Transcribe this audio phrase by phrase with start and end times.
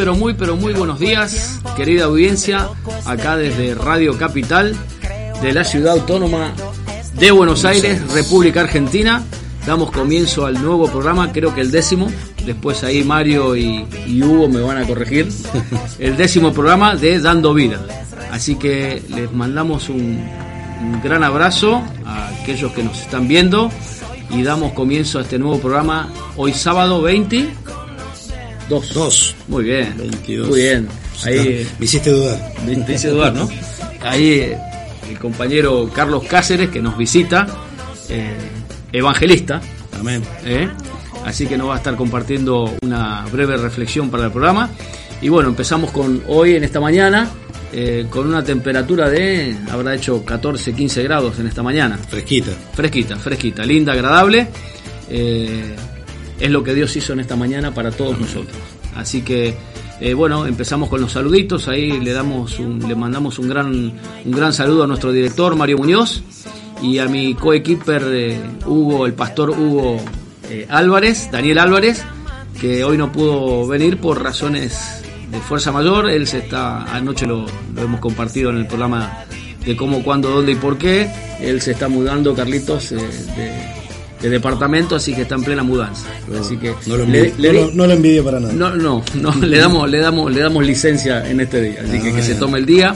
[0.00, 2.70] pero muy, pero muy buenos días, querida audiencia,
[3.04, 4.74] acá desde Radio Capital
[5.42, 6.54] de la ciudad autónoma
[7.16, 9.22] de Buenos Aires, República Argentina.
[9.66, 12.10] Damos comienzo al nuevo programa, creo que el décimo.
[12.46, 13.86] Después ahí Mario y,
[14.22, 15.28] Hugo me van a corregir.
[15.98, 17.78] El décimo programa de Dando Vida.
[18.32, 20.18] Así que les mandamos un,
[20.80, 23.70] un gran abrazo a aquellos que nos están viendo
[24.30, 27.50] y damos comienzo a este nuevo programa hoy sábado 20
[28.70, 28.94] Dos.
[28.94, 29.34] Dos.
[29.48, 29.94] Muy bien.
[29.98, 30.48] 22.
[30.48, 30.88] Muy bien.
[31.24, 32.54] Ahí, me hiciste dudar.
[32.64, 33.48] Me, hice dudar, ¿no?
[34.00, 34.58] Ahí eh,
[35.10, 37.48] el compañero Carlos Cáceres que nos visita,
[38.08, 38.32] eh,
[38.92, 39.60] evangelista.
[39.98, 40.22] Amén.
[40.44, 40.68] ¿eh?
[41.26, 44.70] Así que nos va a estar compartiendo una breve reflexión para el programa.
[45.20, 47.28] Y bueno, empezamos con hoy en esta mañana,
[48.08, 51.98] con una temperatura de, habrá hecho 14, 15 grados en esta mañana.
[51.98, 52.52] Fresquita.
[52.72, 54.46] Fresquita, fresquita, linda, agradable
[56.40, 58.56] es lo que Dios hizo en esta mañana para todos nosotros.
[58.96, 59.54] Así que
[60.00, 63.70] eh, bueno, empezamos con los saluditos, ahí le damos le mandamos un gran,
[64.24, 66.22] un gran saludo a nuestro director Mario Muñoz
[66.82, 69.98] y a mi coequiper eh, Hugo, el pastor Hugo
[70.48, 72.02] eh, Álvarez, Daniel Álvarez,
[72.58, 76.08] que hoy no pudo venir por razones de fuerza mayor.
[76.08, 79.24] Él se está, anoche lo, lo hemos compartido en el programa
[79.66, 81.10] de cómo, cuándo, dónde y por qué.
[81.40, 83.79] Él se está mudando, Carlitos, de
[84.20, 86.06] de departamento, así que está en plena mudanza.
[86.38, 88.52] así que no lo, envidio, para nada.
[88.52, 92.12] No, no, no le damos, le damos, le damos licencia en este día, así que
[92.12, 92.94] que se tome el día.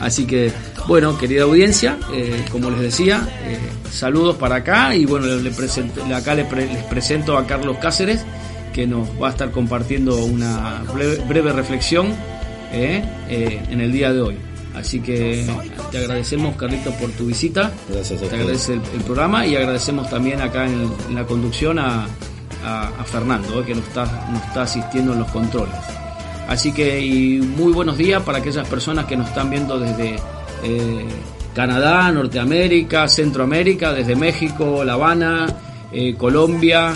[0.00, 0.52] Así que,
[0.86, 3.58] bueno, querida audiencia, eh, como les decía, eh,
[3.90, 6.46] saludos para acá y bueno, le presento, acá les,
[6.88, 8.24] presento a Carlos Cáceres,
[8.72, 10.84] que nos va a estar compartiendo una
[11.26, 12.14] breve, reflexión
[12.72, 14.36] eh, en el día de hoy.
[14.78, 15.44] Así que
[15.90, 17.72] te agradecemos, Carlitos, por tu visita.
[17.88, 22.06] Gracias Te agradece el, programa y agradecemos también acá en, la conducción a,
[23.06, 25.74] Fernando, eh, que nos está, nos está asistiendo en los controles.
[26.48, 30.16] Así que y muy buenos días para aquellas personas que nos están viendo desde
[30.62, 31.04] eh,
[31.54, 35.46] Canadá, Norteamérica, Centroamérica, desde México, La Habana,
[35.92, 36.92] eh, Colombia,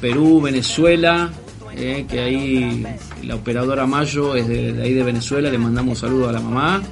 [0.00, 1.30] Perú, Venezuela,
[1.76, 2.84] eh, que ahí
[3.22, 6.82] la operadora Mayo es de, ahí de Venezuela, le mandamos saludos a la mamá.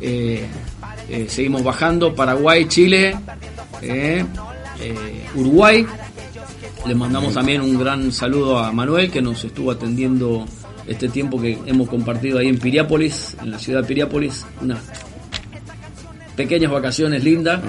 [0.00, 0.46] Eh,
[1.08, 3.16] eh, seguimos bajando, Paraguay, Chile,
[5.34, 5.86] Uruguay.
[6.86, 10.46] Le mandamos también un gran saludo a Manuel que nos estuvo atendiendo
[10.86, 14.78] este tiempo que hemos compartido ahí en Piriápolis, en la ciudad de Piriápolis, unas
[16.36, 17.60] pequeñas vacaciones lindas,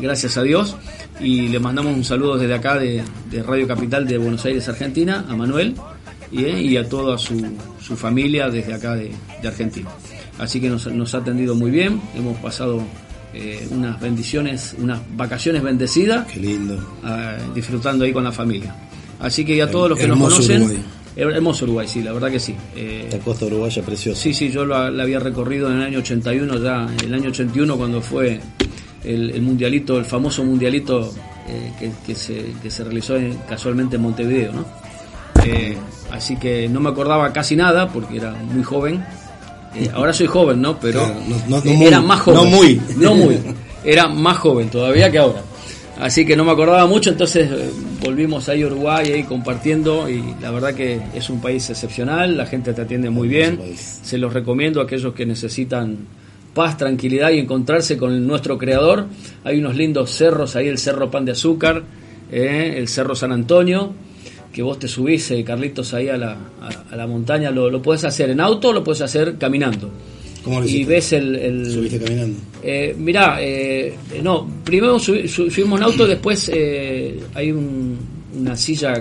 [0.00, 0.76] gracias a Dios.
[1.20, 3.02] Y le mandamos un saludo desde acá de,
[3.46, 5.74] Radio Capital de Buenos Aires, Argentina, a Manuel
[6.30, 7.36] y, a toda su,
[7.96, 9.10] familia desde acá de,
[9.44, 9.90] Argentina.
[10.38, 12.82] Así que nos, ha atendido muy bien, hemos pasado
[13.34, 16.26] eh, unas bendiciones, unas vacaciones bendecidas.
[16.32, 16.98] Qué lindo.
[17.02, 18.74] Ah, disfrutando ahí con la familia.
[19.18, 20.98] Así que a todos los que nos conocen.
[21.16, 22.54] Hermoso Uruguay, sí, la verdad que sí.
[22.76, 24.22] Eh, la costa uruguaya preciosa.
[24.22, 27.76] Sí, sí, yo la, había recorrido en el año 81, ya en el año 81
[27.76, 28.40] cuando fue
[29.04, 31.12] el, mundialito, el famoso mundialito
[31.48, 33.16] eh, que, se, que se realizó
[33.48, 34.64] casualmente en Montevideo, ¿no?
[35.44, 35.76] Eh,
[36.10, 39.04] así que no me acordaba casi nada porque era muy joven.
[39.74, 40.78] Eh, ahora soy joven, ¿no?
[40.78, 41.00] Pero
[41.64, 42.40] era más joven.
[42.40, 42.80] No muy.
[42.96, 43.38] No muy.
[43.84, 45.42] Era más joven todavía que ahora.
[46.00, 47.50] Así que no me acordaba mucho, entonces
[48.00, 52.46] volvimos ahí a Uruguay ahí compartiendo y la verdad que es un país excepcional, la
[52.46, 53.60] gente te atiende muy bien.
[53.76, 55.98] Se los recomiendo a aquellos que necesitan
[56.58, 59.06] paz, tranquilidad y encontrarse con nuestro creador.
[59.44, 61.84] Hay unos lindos cerros, ahí el Cerro Pan de Azúcar,
[62.32, 63.92] eh, el Cerro San Antonio,
[64.52, 66.36] que vos te subís, eh, Carlitos, ahí a la,
[66.90, 69.88] a, la montaña, lo, lo puedes hacer en auto o lo puedes hacer caminando.
[70.42, 72.40] ¿Cómo lo y ves el, ¿Subiste caminando?
[72.60, 73.38] Eh, mirá,
[74.20, 76.50] no, primero subimos en auto, después
[77.34, 79.00] hay una silla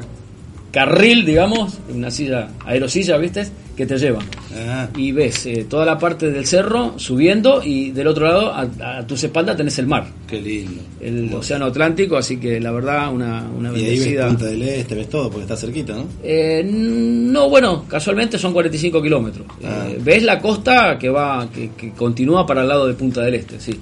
[0.71, 3.47] carril, digamos, una silla, aerosilla, ¿viste?
[3.77, 4.19] Que te lleva.
[4.55, 4.89] Ah.
[4.97, 9.23] Y ves eh, toda la parte del cerro subiendo y del otro lado, a, tus
[9.23, 10.07] espaldas, tenés el mar.
[10.27, 10.81] Qué lindo.
[10.99, 14.95] El océano Atlántico, así que la verdad, una, una y ahí ves Punta del Este,
[14.95, 16.07] ves todo, porque está cerquita, ¿no?
[16.23, 19.45] Eh, no, bueno, casualmente son 45 kilómetros.
[19.63, 19.85] Ah.
[19.87, 23.35] Eh, ves la costa que va, que, que, continúa para el lado de Punta del
[23.35, 23.79] Este, sí.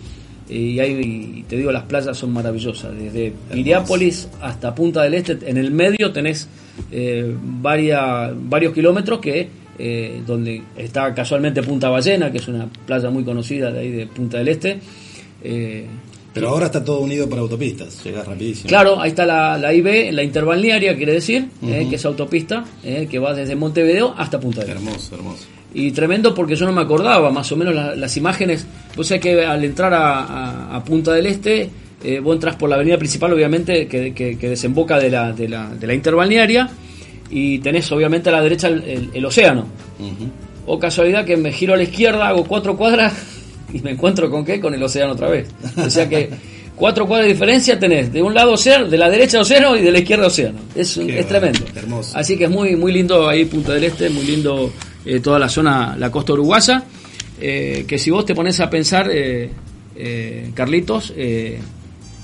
[0.50, 2.94] y, hay, te digo, las playas son maravillosas.
[2.94, 6.50] Desde Piriápolis hasta Punta del Este, en el medio tenés
[6.92, 13.24] eh, varios kilómetros que eh, donde está casualmente Punta Ballena, que es una playa muy
[13.24, 14.80] conocida de ahí de Punta del Este.
[15.44, 15.86] Eh,
[16.34, 18.68] pero ahora está todo unido por autopistas, llega rapidísimo.
[18.68, 23.34] Claro, ahí está la, la IB, la interbalnearia, quiere decir, que es autopista, que va
[23.34, 24.84] desde Montevideo hasta Punta del Este.
[24.84, 25.46] Hermoso, hermoso
[25.76, 28.66] y tremendo porque yo no me acordaba más o menos las imágenes.
[28.96, 31.70] Vos sabés que al entrar a, Punta del Este,
[32.04, 35.86] eh, vos entras por la avenida principal, obviamente, que, desemboca de la, de, la, de
[35.86, 36.70] la interbalnearia,
[37.30, 39.66] y tenés obviamente a la derecha el, océano.
[40.66, 43.14] O casualidad que me giro a la izquierda, hago cuatro cuadras
[43.74, 44.60] y me encuentro con qué?
[44.60, 45.48] Con el océano otra vez.
[45.78, 46.30] O sea que
[46.76, 49.92] cuatro cuadras de diferencia tenés de un lado océano, de la derecha océano y de
[49.92, 50.60] la izquierda océano.
[50.76, 51.66] Es, es tremendo.
[51.76, 52.18] Hermoso.
[52.18, 54.72] Así que es muy, muy lindo ahí Punta del Este, muy lindo
[55.06, 56.84] eh, toda la zona, la costa uruguaya,
[57.40, 59.52] eh, que si vos te pones a pensar, eh,
[60.54, 61.14] Carlitos,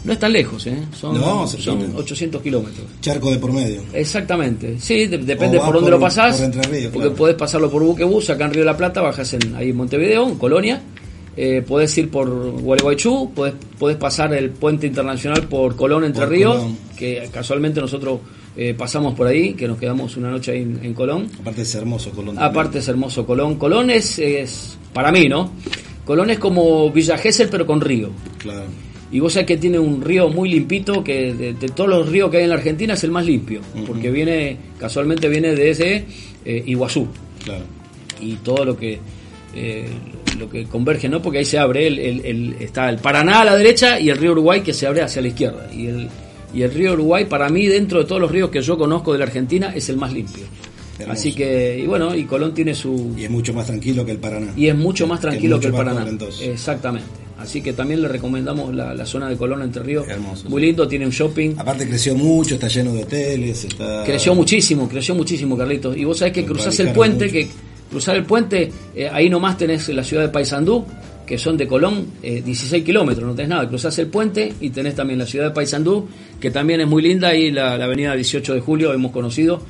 [0.04, 0.68] no es tan lejos,
[1.00, 2.86] son, son 800 kilómetros.
[3.02, 3.82] Charco de por medio.
[3.94, 6.42] Exactamente, sí, depende por dónde lo pasás,
[6.92, 9.76] porque podés pasarlo por Buquebus, acá en Río de la Plata, bajas en, ahí en
[9.76, 10.82] Montevideo, en Colonia,
[11.38, 16.64] eh, podés ir por Gualeguaychú, podés, podés pasar el puente internacional por Colón, Entre Ríos,
[16.98, 18.20] que casualmente nosotros
[18.58, 21.30] eh, pasamos por ahí, que nos quedamos una noche ahí en, Colón.
[21.40, 22.38] Aparte es hermoso Colón.
[22.38, 23.56] Aparte es hermoso Colón.
[23.56, 25.52] Colón es, es, para mí, ¿no?
[26.04, 28.10] Colón es como Villa Gesell, pero con río.
[28.40, 28.66] Claro.
[29.12, 32.38] Y vos sabés que tiene un río muy limpito, que de, todos los ríos que
[32.38, 36.06] hay en la Argentina es el más limpio, porque viene, casualmente viene de ese
[36.46, 37.08] eh, Iguazú.
[37.44, 37.66] Claro.
[38.22, 39.00] Y todo lo que
[39.54, 39.90] eh,
[40.40, 41.22] lo que converge, ¿no?
[41.22, 44.32] Porque ahí se abre, el, el, está el Paraná a la derecha y el río
[44.32, 45.70] Uruguay que se abre hacia la izquierda.
[45.74, 46.10] Y el,
[46.54, 49.20] y el río Uruguay, para mí, dentro de todos los ríos que yo conozco de
[49.20, 50.44] la Argentina, es el más limpio.
[51.08, 53.16] Así que, y bueno, y Colón tiene su...
[53.18, 54.54] Y es mucho más tranquilo que el Paraná.
[54.56, 56.06] Y es mucho más tranquilo que el Paraná.
[56.42, 57.08] Exactamente.
[57.42, 60.08] Así que también le recomendamos la, zona de Colón Entre Ríos.
[60.08, 60.50] Hermoso.
[60.50, 61.56] Muy lindo, tiene un shopping.
[61.58, 63.66] Aparte creció mucho, está lleno de hoteles.
[63.66, 64.04] Está...
[64.06, 65.98] Creció muchísimo, creció muchísimo, Carlitos.
[65.98, 67.48] Y vos sabés que cruzás el puente, que
[67.92, 70.86] cruzar el puente, eh, ahí nomás tenés la ciudad de Paysandú,
[71.26, 74.96] que son de Colón 16 eh, kilómetros, no tenés nada, cruzás el puente y tenés
[74.96, 76.08] también la ciudad de Paysandú,
[76.40, 79.62] que también es muy linda, y la, avenida 18 de julio hemos conocido.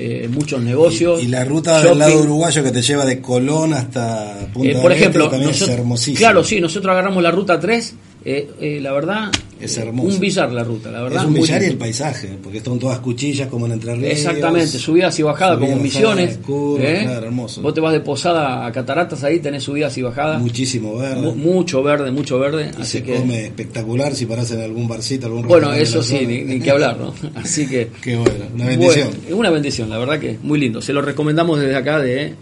[0.00, 1.20] Eh, muchos negocios.
[1.20, 5.28] Y, la ruta del lado uruguayo que te lleva de Colón hasta Punta Por ejemplo,
[5.28, 6.18] también es hermosísimo.
[6.18, 10.14] Claro, sí, nosotros agarramos la ruta 3 eh, eh, la verdad, es hermoso.
[10.14, 11.22] un billar la ruta, la verdad.
[11.22, 14.12] Es un billar y el paisaje, porque son todas cuchillas como en Entre Ríos.
[14.12, 16.38] Exactamente, subidas y bajadas como Misiones.
[16.80, 17.00] ¿eh?
[17.02, 17.62] claro, hermoso.
[17.62, 20.40] Vos te vas de Posada a Cataratas, ahí tenés subidas y bajadas.
[20.40, 21.32] Muchísimo verde.
[21.34, 22.70] mucho verde, mucho verde.
[22.80, 26.70] Y se come espectacular si paras en algún barcito, algún Bueno, eso sí, ni, que
[26.70, 27.14] hablar, ¿no?
[27.34, 27.88] Así que...
[28.02, 29.10] Qué bueno, una bendición.
[29.30, 30.80] una bendición, la verdad que muy lindo.
[30.80, 32.34] Se lo recomendamos desde acá de,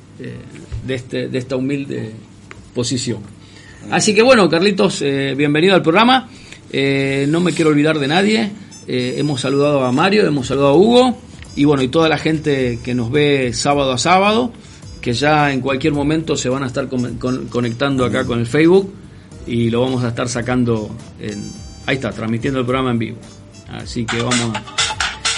[0.86, 2.12] de, este, de esta humilde
[2.74, 3.18] posición.
[3.90, 6.28] Así que bueno, Carlitos, bienvenido al programa.
[6.72, 8.50] Eh, no me quiero olvidar de nadie.
[8.86, 11.18] Eh, hemos saludado a Mario, hemos saludado a Hugo
[11.56, 14.52] y bueno, y toda la gente que nos ve sábado a sábado,
[15.00, 18.92] que ya en cualquier momento se van a estar conectando acá con el Facebook
[19.46, 20.90] y lo vamos a estar sacando
[21.20, 21.50] en,
[21.86, 23.18] ahí está, transmitiendo el programa en vivo.
[23.68, 24.58] Así que vamos,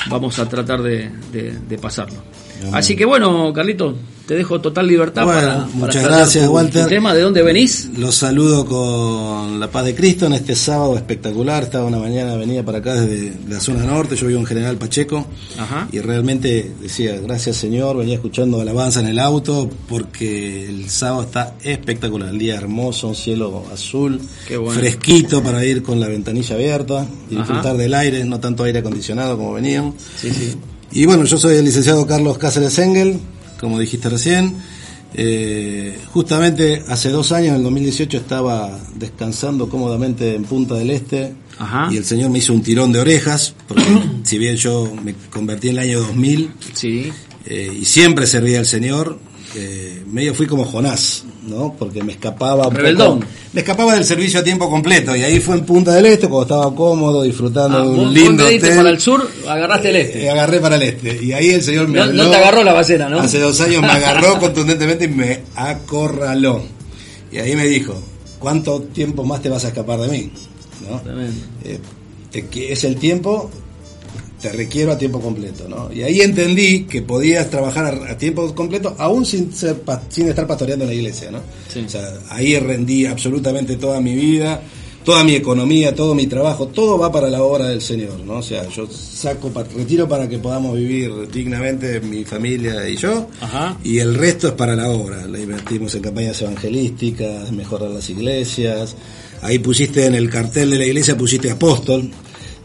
[0.09, 2.38] vamos a tratar de pasarlo.
[2.73, 3.95] Así que bueno, Carlito,
[4.29, 6.87] te dejo total libertad para, muchas gracias Walter.
[6.87, 7.15] tema.
[7.15, 11.63] De dónde venís los saludo con la paz de Cristo en este sábado espectacular.
[11.63, 14.17] Estaba una mañana venía para acá desde la zona norte.
[14.17, 15.27] Yo vivo en General Pacheco.
[15.93, 21.55] Y realmente decía gracias Señor venía escuchando alabanza en el auto porque el sábado está
[21.63, 22.29] espectacular.
[22.29, 24.21] El día hermoso un cielo azul
[24.75, 29.39] fresquito para ir con la ventanilla abierta y disfrutar del aire no tanto aire acondicionado
[29.39, 29.95] como veníamos.
[30.17, 30.55] Sí sí
[30.93, 33.21] y bueno, yo soy el licenciado Carlos Cáceres Engel,
[33.61, 34.57] como dijiste recién.
[35.15, 41.35] Eh, justamente hace dos años, en el 2018, estaba descansando cómodamente en Punta del Este
[41.91, 43.85] y el Señor me hizo un tirón de orejas, porque
[44.23, 47.13] si bien yo me convertí en el año 2000 sí.
[47.47, 49.19] Eh, y siempre servía al Señor,
[49.61, 51.75] eh, medio fui como Jonás, ¿no?
[51.77, 55.65] Porque me escapaba un me escapaba del servicio a tiempo completo y ahí fue en
[55.65, 58.77] Punta del Este cuando estaba cómodo disfrutando ah, de un lindo vos hotel.
[58.77, 60.25] para el sur, agarraste el este.
[60.25, 62.73] Eh, agarré para el este y ahí el señor me no, no te agarró la
[62.73, 63.19] ballena, ¿no?
[63.19, 66.63] Hace dos años me agarró contundentemente y me acorraló.
[67.33, 68.01] Y ahí me dijo,
[68.39, 70.31] ¿cuánto tiempo más te vas a escapar de mí?
[70.89, 71.03] ¿No?
[71.65, 71.81] Eh,
[72.71, 73.51] es el tiempo
[74.41, 75.93] te requiero a tiempo completo, ¿no?
[75.93, 80.85] Y ahí entendí que podías trabajar a, tiempo completo aún sin, ser, sin estar pastoreando
[80.85, 81.39] en la iglesia, ¿no?
[81.39, 84.61] O sea, ahí rendí absolutamente toda mi vida,
[85.05, 88.35] toda mi economía, todo mi trabajo, todo va para la obra del Señor, ¿no?
[88.35, 93.29] O sea, yo saco, retiro para que podamos vivir dignamente mi familia y yo,
[93.83, 95.27] y el resto es para la obra.
[95.27, 98.95] La invertimos en campañas evangelísticas, mejorar las iglesias,
[99.43, 102.11] ahí pusiste en el cartel de la iglesia, pusiste apóstol,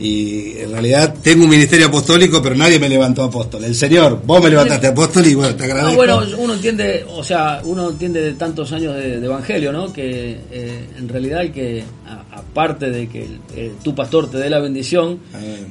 [0.03, 3.63] y en realidad tengo un ministerio apostólico, pero nadie me levantó apóstol.
[3.63, 5.95] El Señor, vos me levantaste apóstol y bueno, te agradezco.
[5.95, 9.93] bueno, uno entiende, o sea, uno entiende de tantos años de, evangelio, ¿no?
[9.93, 11.85] Que eh, en realidad hay que,
[12.31, 15.19] aparte de que eh, tu pastor te dé la bendición,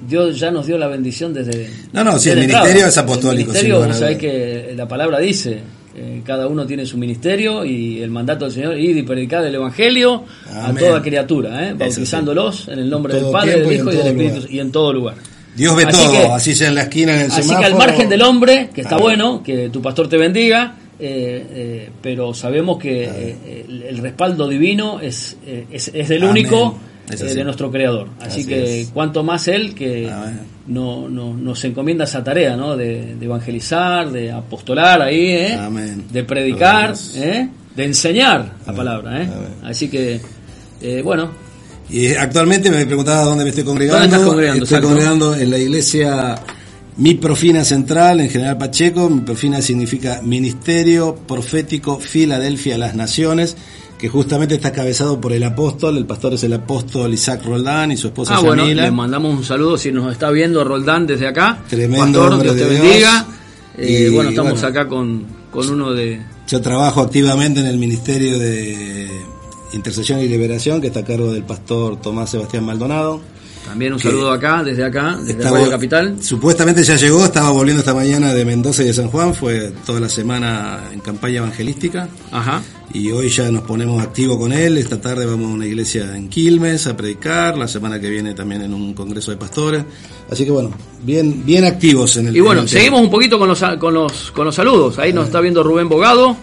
[0.09, 1.69] Dios ya nos dio la bendición desde.
[1.93, 3.53] No, no, sí, el ministerio es apostólico.
[3.53, 5.61] El ministerio, o sea, que la palabra dice
[5.95, 9.55] eh, cada uno tiene su ministerio y el mandato del Señor, ir y predicar el
[9.55, 11.75] Evangelio a toda criatura, ¿eh?
[11.75, 15.17] bautizándolos en el nombre del Padre, del Hijo y, del Espíritu y en todo lugar.
[15.55, 18.23] Dios ve todo, así sea en la esquina, en el Así que al margen del
[18.23, 23.37] hombre, que está bueno, que tu pastor te bendiga, eh, pero sabemos que
[23.69, 25.37] el, respaldo divino es,
[25.71, 26.79] es, es el único
[27.09, 28.09] de nuestro creador.
[28.21, 30.11] Así, que cuanto más él que
[30.67, 32.77] no, no, nos encomienda esa tarea ¿no?
[32.77, 35.59] de, evangelizar, de apostolar ahí, ¿eh?
[36.11, 37.49] de predicar, ¿eh?
[37.75, 39.23] de enseñar la palabra.
[39.23, 39.29] ¿eh?
[39.65, 40.21] Así que,
[41.03, 41.31] bueno.
[41.91, 44.25] Y actualmente me preguntaba dónde me estoy congregando.
[44.25, 46.37] congregando estoy congregando en la iglesia
[46.97, 49.11] Mi Profina Central, en General Pacheco.
[49.11, 53.57] Mi Profina significa Ministerio Profético Filadelfia Las Naciones
[54.03, 57.97] que justamente está cabezado por el apóstol, el pastor es el apóstol Isaac Roldán y
[57.97, 61.63] su esposa ah, bueno, le mandamos un saludo si nos está viendo Roldán desde acá.
[61.71, 63.27] Tremendo pastor, Dios te bendiga.
[63.79, 66.21] Eh, bueno, estamos acá con, con uno de...
[66.49, 69.09] Yo trabajo activamente en el Ministerio de
[69.73, 73.21] Intercesión y Liberación, que está a cargo del pastor Tomás Sebastián Maldonado.
[73.65, 76.17] También un saludo acá, desde acá, desde Radio Capital.
[76.21, 80.01] Supuestamente ya llegó, estaba volviendo esta mañana de Mendoza y de San Juan, fue toda
[80.01, 82.09] la semana en campaña evangelística.
[82.31, 82.63] Ajá.
[82.93, 84.77] Y hoy ya nos ponemos activo con él.
[84.77, 88.63] Esta tarde vamos a una iglesia en Quilmes a predicar, la semana que viene también
[88.63, 89.85] en un congreso de pastores.
[90.31, 93.63] Así que bueno, bien, bien activos en el Y bueno, seguimos un poquito con los,
[93.79, 94.99] con los, con los saludos.
[94.99, 96.37] Ahí nos está viendo Rubén Bogado,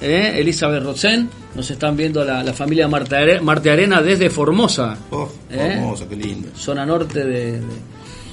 [0.00, 4.96] eh, Elizabeth Rotzen nos están viendo la, familia Marte, Arena desde Formosa.
[5.10, 5.78] Oh, ¿eh?
[5.80, 6.48] Formosa, qué lindo.
[6.54, 7.60] Zona norte de,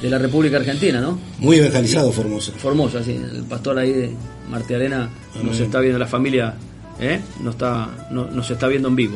[0.03, 1.18] la República Argentina, ¿no?
[1.39, 2.51] Muy evangelizado Formosa.
[2.58, 3.12] Formosa, sí.
[3.12, 4.12] El pastor ahí de
[4.50, 5.10] Marte Arena
[5.42, 6.53] nos está viendo, la familia
[7.00, 7.22] ¿eh?
[7.42, 9.15] nos, está, nos está viendo en vivo.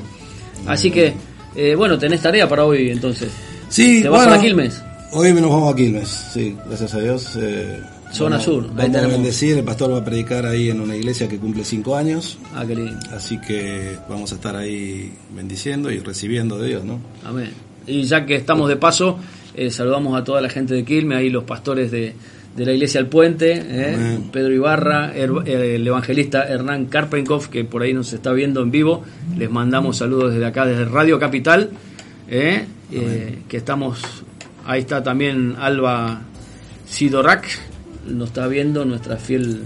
[0.65, 1.13] Así que,
[1.55, 3.29] eh, bueno, tenés tarea para hoy entonces.
[3.67, 4.81] Sí, ¿Te vas para Quilmes?
[5.11, 7.37] Hoy nos vamos a Quilmes, sí, gracias a Dios.
[7.41, 8.73] Eh, Zona Sur.
[8.73, 11.95] Vamos a bendecir, el pastor va a predicar ahí en una iglesia que cumple cinco
[11.95, 12.37] años.
[12.55, 12.97] Ah, qué lindo.
[13.11, 16.99] Así que vamos a estar ahí bendiciendo y recibiendo de Dios, ¿no?
[17.25, 17.51] Amén.
[17.85, 19.17] Y ya que estamos de paso,
[19.55, 22.13] eh, saludamos a toda la gente de Quilmes, ahí los pastores de,
[22.57, 28.13] la iglesia El Puente, eh, Pedro Ibarra, el evangelista Hernán Karpenkov, que por ahí nos
[28.13, 29.03] está viendo en vivo.
[29.37, 31.69] Les mandamos saludos desde acá, desde Radio Capital,
[32.27, 32.65] eh,
[33.47, 34.01] que estamos,
[34.65, 36.21] ahí está también Alba
[36.87, 37.47] Sidorak,
[38.07, 39.61] nos está viendo nuestra fiel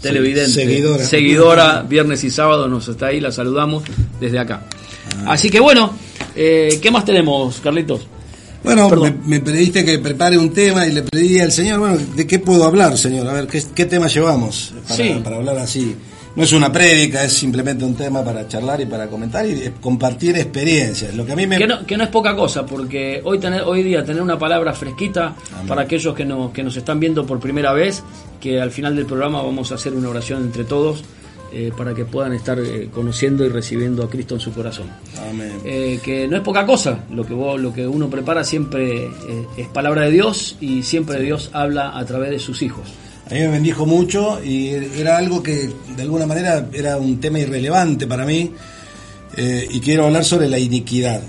[0.00, 1.04] televidente, seguidora.
[1.04, 3.84] seguidora, viernes y sábado nos está ahí, la saludamos
[4.20, 4.62] desde acá.
[5.24, 5.32] Ah.
[5.32, 5.92] Así que bueno,
[6.36, 8.06] eh, ¿qué más tenemos, Carlitos?
[8.62, 8.90] Bueno,
[9.24, 12.64] me, pediste que prepare un tema y le pedí al señor, bueno, ¿de qué puedo
[12.64, 13.28] hablar, señor?
[13.28, 15.94] A ver, ¿qué, tema llevamos para, para hablar así?
[16.38, 20.36] No es una prédica, es simplemente un tema para charlar y para comentar y compartir
[20.36, 21.12] experiencias.
[21.16, 21.58] Lo que a mí me...
[21.58, 24.72] que, no, que no es poca cosa, porque hoy, tener, hoy día tener una palabra
[24.72, 25.34] fresquita
[25.66, 28.04] para aquellos que nos, que nos están viendo por primera vez,
[28.40, 31.02] que al final del programa vamos a hacer una oración entre todos.
[31.50, 34.90] Eh, para que puedan estar eh, conociendo y recibiendo a Cristo en su corazón.
[35.30, 35.58] Amén.
[35.64, 39.08] Eh, que no es poca cosa, lo que, vos, lo que uno prepara siempre
[39.56, 42.92] es palabra de Dios y siempre Dios habla a través de sus hijos.
[43.30, 47.38] A mí me bendijo mucho y era algo que de alguna manera era un tema
[47.38, 48.52] irrelevante para mí.
[49.36, 51.20] Eh, y quiero hablar sobre la iniquidad.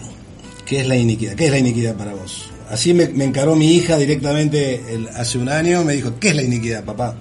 [0.66, 1.34] ¿Qué es la iniquidad?
[1.34, 2.50] ¿Qué es la iniquidad para vos?
[2.70, 4.82] Así me, encaró mi hija directamente
[5.16, 7.16] hace un año, me dijo, ¿qué es la iniquidad, papá?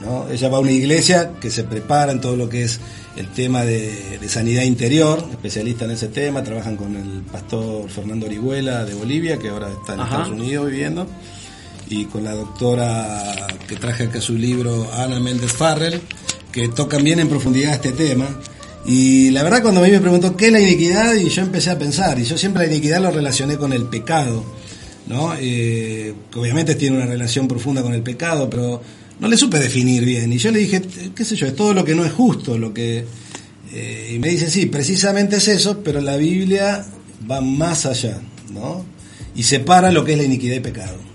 [0.00, 0.30] ¿No?
[0.30, 2.80] Ella va a una iglesia que se prepara en todo lo que es
[3.16, 8.86] el tema de, sanidad interior, especialista en ese tema, trabajan con el pastor Fernando Orihuela
[8.86, 11.06] de Bolivia, que ahora está en Estados Unidos viviendo
[11.90, 16.00] y con la doctora que traje acá su libro, Ana Méndez Farrell,
[16.52, 18.28] que tocan bien en profundidad este tema.
[18.86, 21.70] Y la verdad cuando a mí me preguntó qué es la iniquidad, y yo empecé
[21.70, 24.44] a pensar, y yo siempre la iniquidad lo relacioné con el pecado,
[25.08, 25.34] ¿no?
[25.38, 28.80] Eh, que obviamente tiene una relación profunda con el pecado, pero
[29.18, 30.32] no le supe definir bien.
[30.32, 30.82] Y yo le dije,
[31.14, 33.04] qué sé yo, es todo lo que no es justo, lo que...
[33.72, 36.86] Eh, y me dice, sí, precisamente es eso, pero la Biblia
[37.28, 38.18] va más allá,
[38.52, 38.84] ¿no?
[39.34, 41.09] Y separa lo que es la iniquidad y pecado.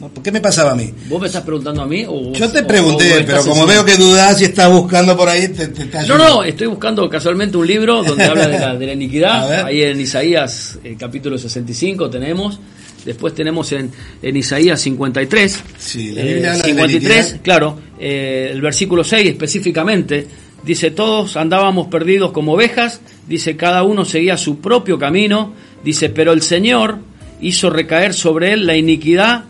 [0.00, 0.92] ¿Por qué me pasaba a mí?
[1.08, 2.04] ¿Vos me estás preguntando a mí?
[2.06, 5.68] O, Yo te pregunté, pero como veo que dudás y estás buscando por ahí, te,
[5.68, 9.64] te, No, no, estoy buscando casualmente un libro donde habla de la, de la iniquidad.
[9.66, 12.60] Ahí en Isaías, el capítulo 65, tenemos.
[13.04, 13.90] Después tenemos en,
[14.22, 15.64] en Isaías 53.
[15.78, 17.78] Sí, la Biblia eh, 53, claro.
[17.98, 20.26] Eh, el versículo 6 específicamente
[20.64, 26.32] Dice, todos andábamos perdidos como ovejas, dice, cada uno seguía su propio camino, dice, pero
[26.32, 26.98] el Señor
[27.40, 29.44] hizo recaer sobre él la iniquidad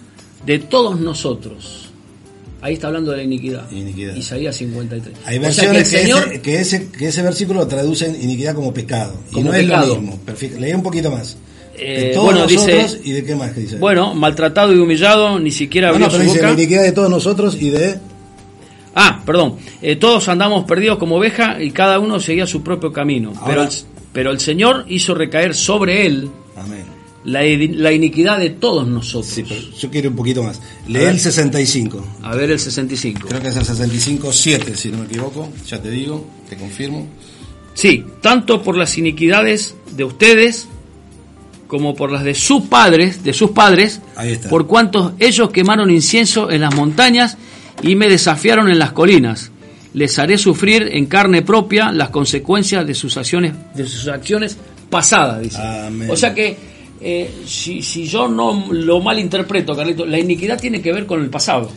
[0.45, 1.89] de todos nosotros.
[2.61, 3.71] Ahí está hablando de la iniquidad.
[3.71, 5.17] Isaías 53.
[5.25, 9.15] Hay versiones que, ese, que, ese, versículo traducen iniquidad como pecado.
[9.33, 10.19] y no es lo mismo.
[10.59, 11.37] Leí un poquito más.
[11.81, 13.77] Eh, bueno, dice, ¿Y de qué más dice?
[13.77, 17.71] Bueno, maltratado y humillado, ni siquiera abrió su dice, La iniquidad de todos nosotros y
[17.71, 17.99] de...
[18.97, 19.59] Ah, perdón.
[19.81, 23.33] Eh, todos andamos perdidos como oveja y cada uno seguía su propio camino.
[23.47, 23.69] pero, el,
[24.13, 26.29] pero el Señor hizo recaer sobre él
[27.25, 29.33] La, la, iniquidad de todos nosotros.
[29.33, 29.45] Sí,
[29.79, 30.61] yo quiero un poquito más.
[30.87, 32.05] Lee el 65.
[32.23, 33.27] A ver el 65.
[33.29, 35.49] Creo que es el 65, 7, si no me equivoco.
[35.67, 37.07] Ya te digo, te confirmo.
[37.75, 40.69] Sí, tanto por las iniquidades de ustedes
[41.69, 44.01] como por las de sus padres, de sus padres,
[44.51, 47.37] por cuantos ellos quemaron incienso en las montañas
[47.83, 49.53] y me desafiaron en las colinas.
[49.95, 54.57] Les haré sufrir en carne propia las consecuencias de sus acciones, de sus acciones
[54.91, 55.59] pasadas, dice.
[56.09, 56.57] O sea que
[57.01, 61.31] eh, si, si, yo no lo malinterpreto, Carlito, la iniquidad tiene que ver con el
[61.31, 61.71] pasado.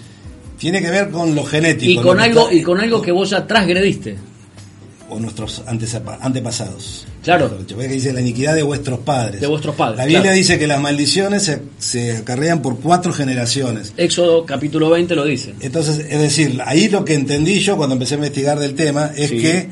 [0.57, 2.01] Tiene que ver con lo genético.
[2.01, 4.17] Y con algo, y con algo que vos ya transgrediste
[5.11, 7.05] o nuestros antepasados.
[7.21, 7.51] Claro.
[7.67, 9.41] que dice la iniquidad de vuestros padres.
[9.41, 9.97] De vuestros padres.
[9.97, 13.93] La Biblia dice que las maldiciones se, acarrean por cuatro generaciones.
[13.97, 15.53] Éxodo capítulo 20 lo dice.
[15.59, 19.31] Entonces, es decir, ahí lo que entendí yo cuando empecé a investigar del tema es
[19.31, 19.67] que,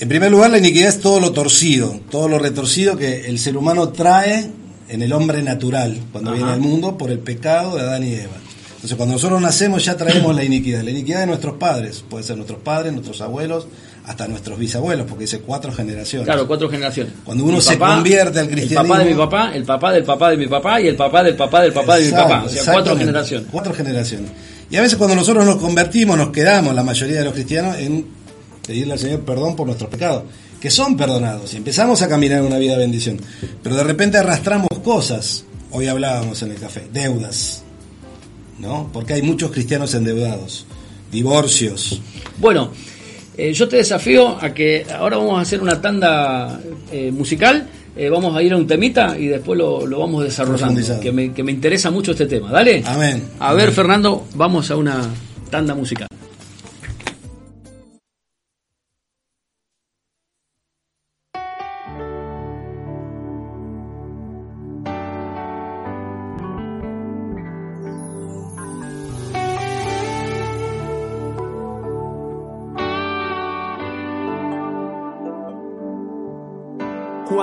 [0.00, 3.56] en primer lugar, la iniquidad es todo lo torcido, todo lo retorcido que el ser
[3.58, 4.50] humano trae
[4.88, 8.32] en el hombre natural cuando viene al mundo por el pecado de Adán y Eva.
[8.76, 12.36] Entonces, cuando nosotros nacemos ya traemos la iniquidad, la iniquidad de nuestros padres, puede ser
[12.36, 13.66] nuestros padres, nuestros abuelos,
[14.06, 16.24] hasta nuestros bisabuelos, porque dice cuatro generaciones.
[16.24, 17.12] Claro, cuatro generaciones.
[17.22, 18.80] Cuando uno se convierte al cristianismo.
[18.80, 21.22] El papá de mi papá, el papá del papá de mi papá y el papá
[21.22, 22.44] del papá del papá de mi papá.
[22.46, 23.48] O sea, cuatro generaciones.
[23.52, 24.30] Cuatro generaciones.
[24.70, 28.06] Y a veces cuando nosotros nos convertimos, nos quedamos, la mayoría de los cristianos, en
[28.70, 30.22] pedirle al Señor perdón por nuestros pecados,
[30.60, 33.18] que son perdonados, y empezamos a caminar una vida de bendición.
[33.64, 37.64] Pero de repente arrastramos cosas, hoy hablábamos en el café, deudas,
[38.60, 38.88] ¿no?
[38.92, 40.66] Porque hay muchos cristianos endeudados,
[41.10, 42.00] divorcios.
[42.38, 42.70] Bueno,
[43.36, 46.60] eh, yo te desafío a que ahora vamos a hacer una tanda
[46.92, 51.00] eh, musical, eh, vamos a ir a un temita y después lo, lo vamos desarrollando,
[51.00, 52.52] que me, que me interesa mucho este tema.
[52.52, 52.84] Dale.
[52.86, 53.30] Amén.
[53.40, 55.08] A ver, Fernando, vamos a una
[55.50, 56.09] tanda musical.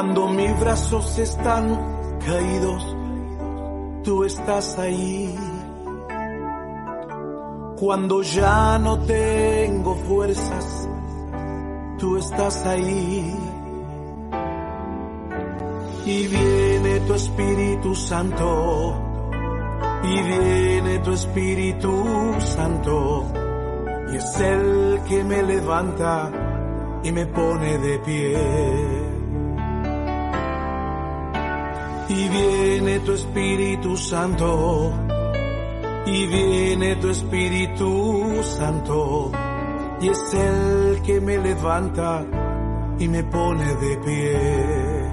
[0.08, 2.96] Cuando mis brazos están caídos,
[4.06, 5.36] tú estás ahí.
[7.78, 10.90] Cuando ya no tengo fuerzas,
[12.00, 13.36] tú estás ahí.
[16.06, 18.96] Y viene tu Espíritu Santo,
[20.04, 23.26] y viene tu Espíritu Santo,
[24.14, 26.32] y es el que me levanta
[27.04, 29.07] y me pone de pie
[32.28, 34.92] y viene tu Espíritu Santo,
[36.06, 39.32] y viene tu Espíritu Santo,
[40.02, 42.26] y es el que me levanta
[43.00, 45.08] y me pone de pie.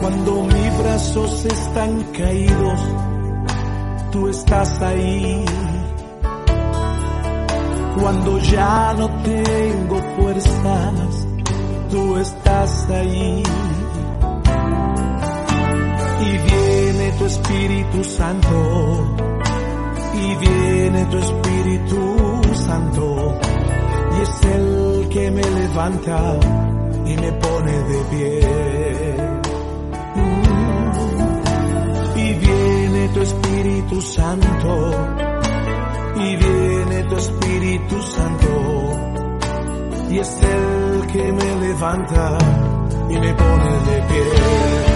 [0.00, 2.80] Cuando mis brazos están caídos,
[4.12, 5.44] tú estás ahí
[7.96, 11.26] cuando ya no tengo fuerzas,
[11.90, 13.42] tú estás ahí.
[16.20, 19.16] Y viene tu Espíritu Santo,
[20.14, 23.38] y viene tu Espíritu Santo,
[24.18, 26.38] y es el que me levanta
[27.06, 28.40] y me pone de pie.
[30.16, 30.58] Mm.
[32.18, 34.90] Y viene tu Espíritu Santo
[36.20, 36.57] y viene
[37.08, 38.92] tu Espíritu Santo
[40.10, 42.38] y es el que me levanta
[43.10, 44.87] y me pone de pie.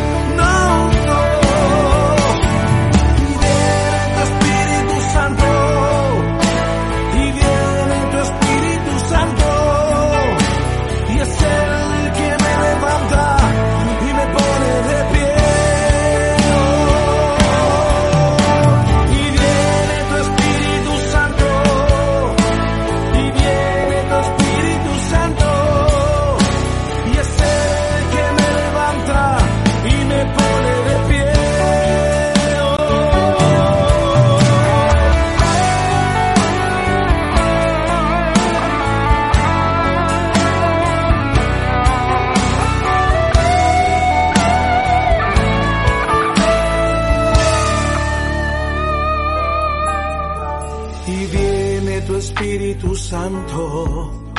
[51.06, 54.34] Y viene tu Espíritu Santo,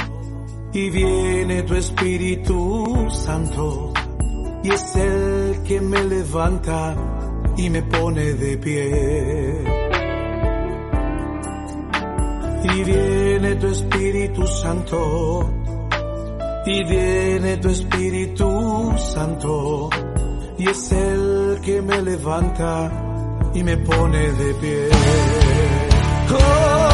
[0.71, 3.93] y viene tu Espíritu Santo,
[4.63, 6.95] y es el que me levanta
[7.57, 9.63] y me pone de pie.
[12.63, 15.53] Y viene tu Espíritu Santo,
[16.65, 19.89] y viene tu Espíritu Santo,
[20.57, 25.42] y es el que me levanta y me pone de pie.
[26.29, 26.92] Oh.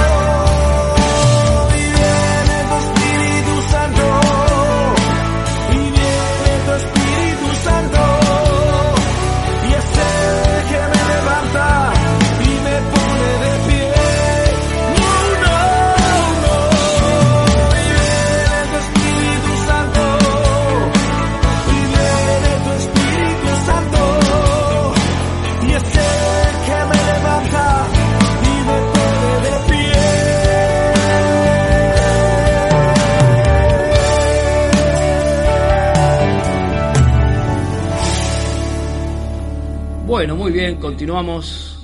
[40.20, 41.78] Bueno, muy bien, continuamos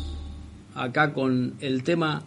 [0.75, 2.21] acá con el tema.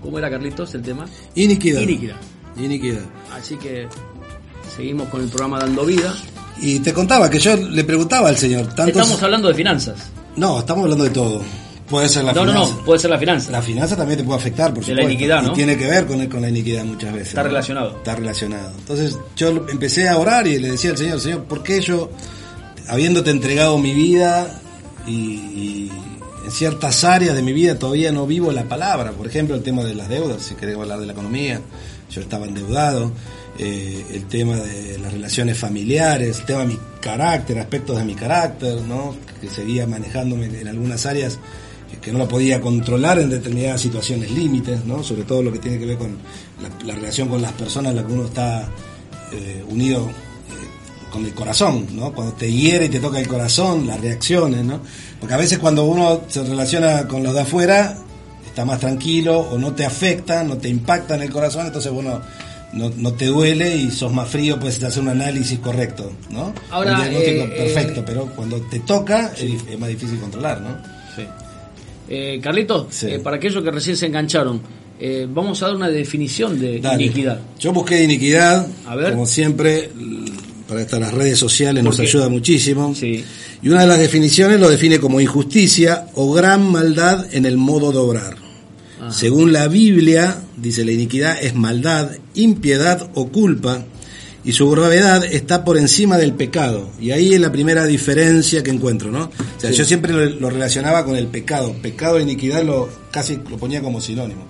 [0.00, 1.04] ¿Cómo era, Carlitos, el tema?
[1.34, 1.82] Iniquidad.
[1.82, 2.16] Iniquidad.
[2.56, 3.02] Iniquidad.
[3.30, 3.86] Así que
[4.74, 6.14] seguimos con el programa Dando Vida.
[6.62, 8.68] Y te contaba que yo le preguntaba al Señor.
[8.86, 10.10] Estamos hablando de finanzas.
[10.34, 11.42] No, estamos hablando de todo.
[11.90, 12.60] Puede ser la no, finanza.
[12.60, 13.50] No, no, puede ser la finanza.
[13.50, 15.52] La finanza también te puede afectar, por de la iniquidad, ¿no?
[15.52, 17.28] Y tiene que ver con, con la iniquidad muchas veces.
[17.28, 17.98] Está relacionado.
[17.98, 18.72] Está relacionado.
[18.78, 22.10] Entonces yo empecé a orar y le decía al Señor, Señor, ¿por qué yo,
[22.88, 24.62] habiéndote entregado mi vida,
[25.06, 25.90] y,
[26.44, 29.12] en ciertas áreas de mi vida todavía no vivo la palabra.
[29.12, 31.60] Por ejemplo, el tema de las deudas, si queremos hablar de la economía,
[32.10, 33.12] yo estaba endeudado.
[33.56, 38.16] Eh, el tema de las relaciones familiares, el tema de mi carácter, aspectos de mi
[38.16, 39.14] carácter, ¿no?
[39.40, 41.38] que seguía manejándome en algunas áreas
[42.02, 45.04] que no lo podía controlar en determinadas situaciones límites, ¿no?
[45.04, 46.16] sobre todo lo que tiene que ver con
[46.84, 48.68] la, relación con las personas en las que uno está
[49.32, 50.10] eh, unido
[51.14, 52.12] con el corazón, ¿no?
[52.12, 54.80] Cuando te hiere y te toca el corazón, las reacciones, ¿no?
[55.20, 57.96] Porque a veces cuando uno se relaciona con los de afuera,
[58.44, 62.20] está más tranquilo o no te afecta, no te impacta en el corazón, entonces bueno,
[62.72, 66.52] no, te duele y sos más frío, puedes hacer un análisis correcto, ¿no?
[66.68, 70.76] Ahora, un diagnóstico eh, perfecto, pero cuando te toca es, más difícil controlar, ¿no?
[71.14, 71.22] Sí.
[72.08, 74.60] Eh, Carlitos, eh, para aquellos que recién se engancharon,
[75.28, 77.38] vamos a dar una definición de iniquidad.
[77.60, 79.12] Yo busqué iniquidad, a ver.
[79.12, 79.92] como siempre,
[80.74, 82.92] para estas las redes sociales nos ayuda muchísimo.
[83.00, 83.24] Y
[83.68, 87.98] una de las definiciones lo define como injusticia o gran maldad en el modo de
[87.98, 88.36] obrar.
[89.00, 89.12] Ah.
[89.12, 93.84] Según la Biblia, dice la iniquidad es maldad, impiedad o culpa,
[94.44, 96.90] y su gravedad está por encima del pecado.
[97.00, 99.30] Y ahí es la primera diferencia que encuentro, ¿no?
[99.56, 101.72] O sea, yo siempre lo, relacionaba con el pecado.
[101.80, 104.44] Pecado e iniquidad lo casi lo ponía como sinónimo.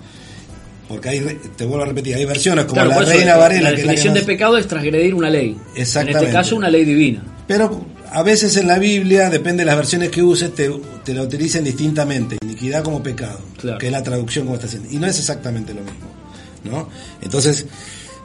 [0.87, 3.71] Porque hay, te vuelvo a repetir, hay versiones como la Reina Varela.
[3.71, 5.57] La definición de pecado es transgredir una ley.
[5.75, 6.19] Exactamente.
[6.19, 7.23] En este caso, una ley divina.
[7.47, 10.71] Pero a veces en la Biblia, depende de las versiones que uses, te,
[11.03, 12.37] te la utilizan distintamente.
[12.43, 13.39] Iniquidad como pecado,
[13.79, 14.89] que es la traducción como está haciendo.
[14.91, 16.15] Y no es exactamente lo mismo.
[16.63, 16.89] ¿no?
[17.21, 17.65] Entonces,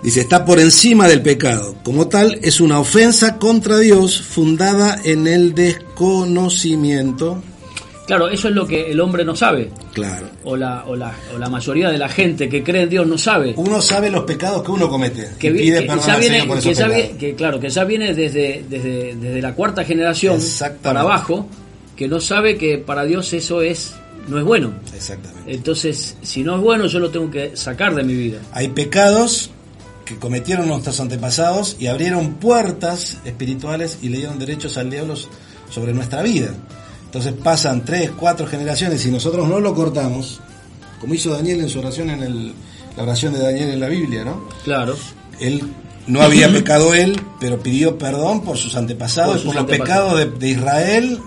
[0.03, 1.77] dice, está por encima del pecado.
[1.83, 7.43] Como tal, es una ofensa contra Dios fundada en el desconocimiento
[8.11, 9.71] Claro, eso es lo que el hombre no sabe.
[9.93, 10.27] Claro.
[10.43, 13.17] O la, o la, o la mayoría de la gente que cree en Dios no
[13.17, 13.55] sabe.
[13.57, 15.29] Uno sabe los pecados que uno comete.
[15.39, 19.85] Que, pide que, ya viene, que, claro, que ya viene desde, desde, desde la cuarta
[19.85, 20.41] generación
[20.83, 21.47] para abajo,
[21.95, 23.95] que no sabe que para Dios eso es
[24.27, 24.73] no es bueno.
[24.93, 25.55] Exactamente.
[25.55, 28.41] Entonces, si no es bueno, yo lo tengo que sacar de mi vida.
[28.51, 29.53] Hay pecados
[30.05, 35.15] que cometieron nuestros antepasados y abrieron puertas espirituales y le dieron derechos al diablo
[35.71, 36.53] sobre nuestra vida.
[37.11, 40.41] Entonces pasan tres, cuatro generaciones y nosotros no lo cortamos,
[41.01, 42.53] como hizo Daniel en su oración en el,
[42.97, 44.47] la oración de Daniel en la Biblia, ¿no?
[44.63, 44.97] Claro.
[45.41, 45.61] Él
[46.07, 51.19] no había pecado él, pero pidió perdón por sus antepasados, por, los pecados de, Israel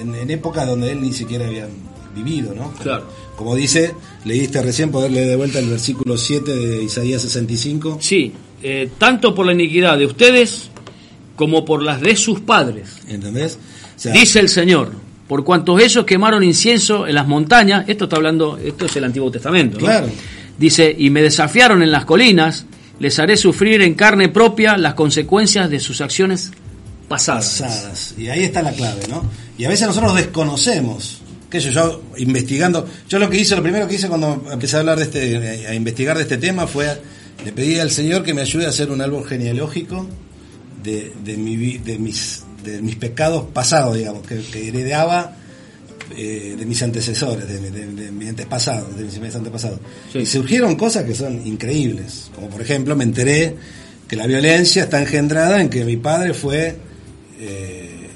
[0.00, 1.68] en, en épocas donde él ni siquiera había
[2.14, 2.72] vivido, ¿no?
[2.82, 3.04] Claro.
[3.36, 3.94] Como dice,
[4.24, 7.98] leíste recién, poderle de vuelta el versículo 7 de Isaías 65.
[8.00, 10.70] Sí, eh, tanto por la iniquidad de ustedes
[11.36, 13.00] como por las de sus padres.
[13.08, 13.58] ¿Entendés?
[14.12, 14.92] Dice el Señor,
[15.32, 19.30] por cuantos ellos quemaron incienso en las montañas, esto está hablando, esto es el Antiguo
[19.30, 20.06] Testamento, claro.
[20.58, 22.66] dice, y me desafiaron en las colinas,
[22.98, 26.50] les haré sufrir en carne propia las consecuencias de sus acciones
[27.08, 27.62] pasadas.
[27.62, 28.14] pasadas.
[28.18, 29.24] Y ahí está la clave, ¿no?
[29.56, 33.88] Y a veces nosotros desconocemos, que yo, yo investigando, yo lo que hice, lo primero
[33.88, 37.00] que hice cuando empecé a hablar de este, a investigar de este tema fue,
[37.42, 40.06] le pedí al Señor que me ayude a hacer un árbol genealógico
[40.82, 45.36] de, de, mi, de mis de mis pecados pasados, digamos, que, heredaba
[46.16, 49.80] eh, de mis antecesores, de, mis antepasados, de mis antepasados.
[50.14, 53.56] Y surgieron cosas que son increíbles, como por ejemplo me enteré
[54.08, 56.76] que la violencia está engendrada en que mi padre fue
[57.40, 58.08] eh,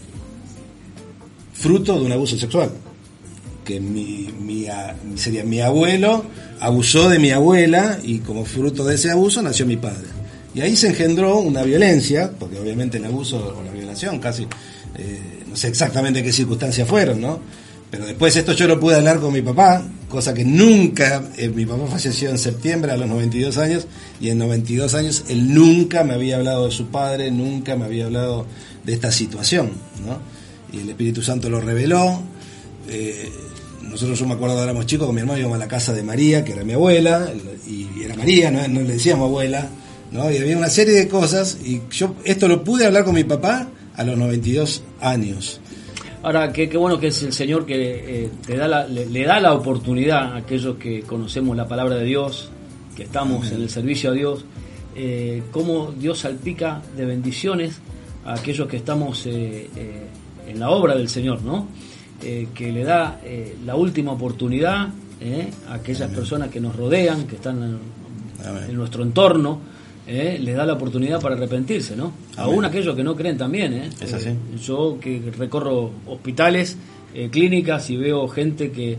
[1.55, 2.71] fruto de un abuso sexual,
[3.65, 4.67] que mi, mi,
[5.17, 6.25] sería mi abuelo
[6.61, 10.07] abusó de mi abuela y como fruto de ese abuso nació mi padre.
[10.57, 14.45] Y ahí se engendró una violencia, porque obviamente el abuso o la violación casi,
[14.97, 17.40] eh, no sé exactamente qué circunstancias fueron, ¿no?
[17.90, 21.66] Pero después esto yo lo pude hablar con mi papá, cosa que nunca, eh, mi
[21.66, 23.87] papá falleció en septiembre a los 92 años,
[24.19, 28.07] y en 92 años él nunca me había hablado de su padre, nunca me había
[28.07, 28.47] hablado
[28.83, 29.73] de esta situación,
[30.07, 30.21] ¿no?
[30.73, 32.23] Y el Espíritu Santo lo reveló.
[32.88, 33.31] Eh,
[33.83, 36.42] nosotros, yo me acuerdo, éramos chicos, con mi hermano íbamos a la casa de María,
[36.47, 37.31] que era mi abuela,
[37.69, 39.69] y era María, no, no le decíamos abuela,
[40.11, 40.31] ¿no?
[40.31, 43.69] Y había una serie de cosas, y yo esto lo pude hablar con mi papá
[43.97, 45.61] a los 92 años.
[46.23, 50.33] Ahora, qué, bueno que es el Señor que eh, te da le, da la oportunidad
[50.33, 52.51] a aquellos que conocemos la palabra de Dios,
[52.97, 54.45] que estamos en el servicio a Dios,
[54.97, 57.79] eh, cómo Dios salpica de bendiciones
[58.25, 59.69] a aquellos que estamos eh,
[60.49, 61.69] en la obra del Señor, ¿no?
[62.21, 63.21] que le da
[63.64, 64.88] la última oportunidad
[65.69, 67.79] a aquellas personas que nos rodean, que están
[68.69, 69.61] en nuestro entorno,
[70.07, 70.38] ¿eh?
[70.40, 72.12] le da la oportunidad para arrepentirse, ¿no?
[72.37, 73.90] Aún aquellos que no creen también, ¿eh?
[74.01, 74.29] Es así.
[74.29, 76.77] Eh, yo que recorro hospitales,
[77.14, 78.97] eh, clínicas y veo gente que,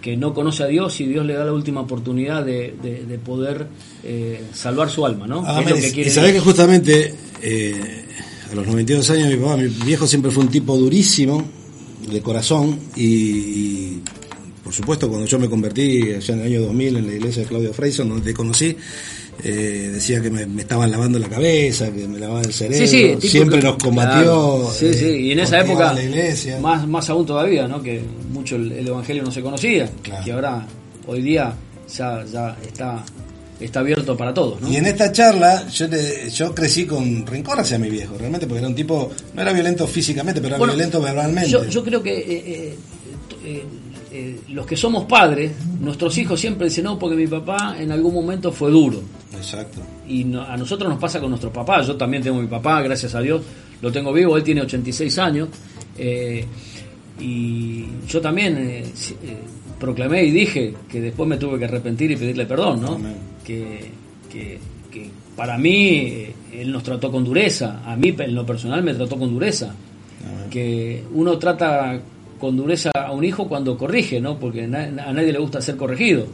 [0.00, 3.66] que no conoce a Dios y Dios le da la última oportunidad de, de, poder
[4.52, 5.40] salvar su alma, ¿no?
[5.40, 7.14] y sabés que justamente
[8.50, 11.44] a los 92 años mi papá, mi viejo siempre fue un tipo durísimo,
[12.10, 13.98] de corazón, y,
[14.64, 17.48] por supuesto cuando yo me convertí allá en el año 2000 en la iglesia de
[17.48, 18.76] Claudio Freyson, donde te conocí,
[19.44, 23.76] eh, decía que me, estaban lavando la cabeza, que me lavaban el cerebro, siempre nos
[23.76, 24.68] combatió.
[24.74, 25.94] sí, sí, y en esa época,
[26.60, 27.80] Más, más aún todavía, ¿no?
[27.80, 29.90] que mucho el, Evangelio no se conocía,
[30.24, 30.66] que ahora,
[31.06, 31.54] hoy día,
[31.96, 33.04] ya, ya está,
[33.60, 34.58] está abierto para todos.
[34.68, 35.86] Y en esta charla, yo,
[36.32, 39.86] yo crecí con rencor hacia mi viejo, realmente, porque era un tipo, no era violento
[39.86, 41.50] físicamente, pero era violento verbalmente.
[41.50, 42.18] Yo, yo creo que.
[42.18, 42.76] Eh,
[44.10, 48.14] eh, los que somos padres, nuestros hijos siempre dicen, no, porque mi papá en algún
[48.14, 49.00] momento fue duro.
[49.36, 49.80] Exacto.
[50.06, 51.82] Y a nosotros nos pasa con nuestro papá.
[51.82, 53.42] Yo también tengo mi papá, gracias a Dios,
[53.80, 55.48] lo tengo vivo, él tiene 86 años.
[55.96, 56.44] Eh,
[57.20, 59.36] y yo también eh, eh,
[59.78, 63.00] proclamé y dije que después me tuve que arrepentir y pedirle perdón, ¿no?
[63.44, 63.90] Que,
[64.30, 64.58] que,
[65.36, 69.32] para mí él nos trató con dureza, a mí en lo personal me trató con
[69.32, 69.72] dureza.
[70.50, 72.00] Que uno trata
[72.38, 74.38] con dureza a un hijo cuando corrige, ¿no?
[74.38, 76.26] Porque a nadie le gusta ser corregido.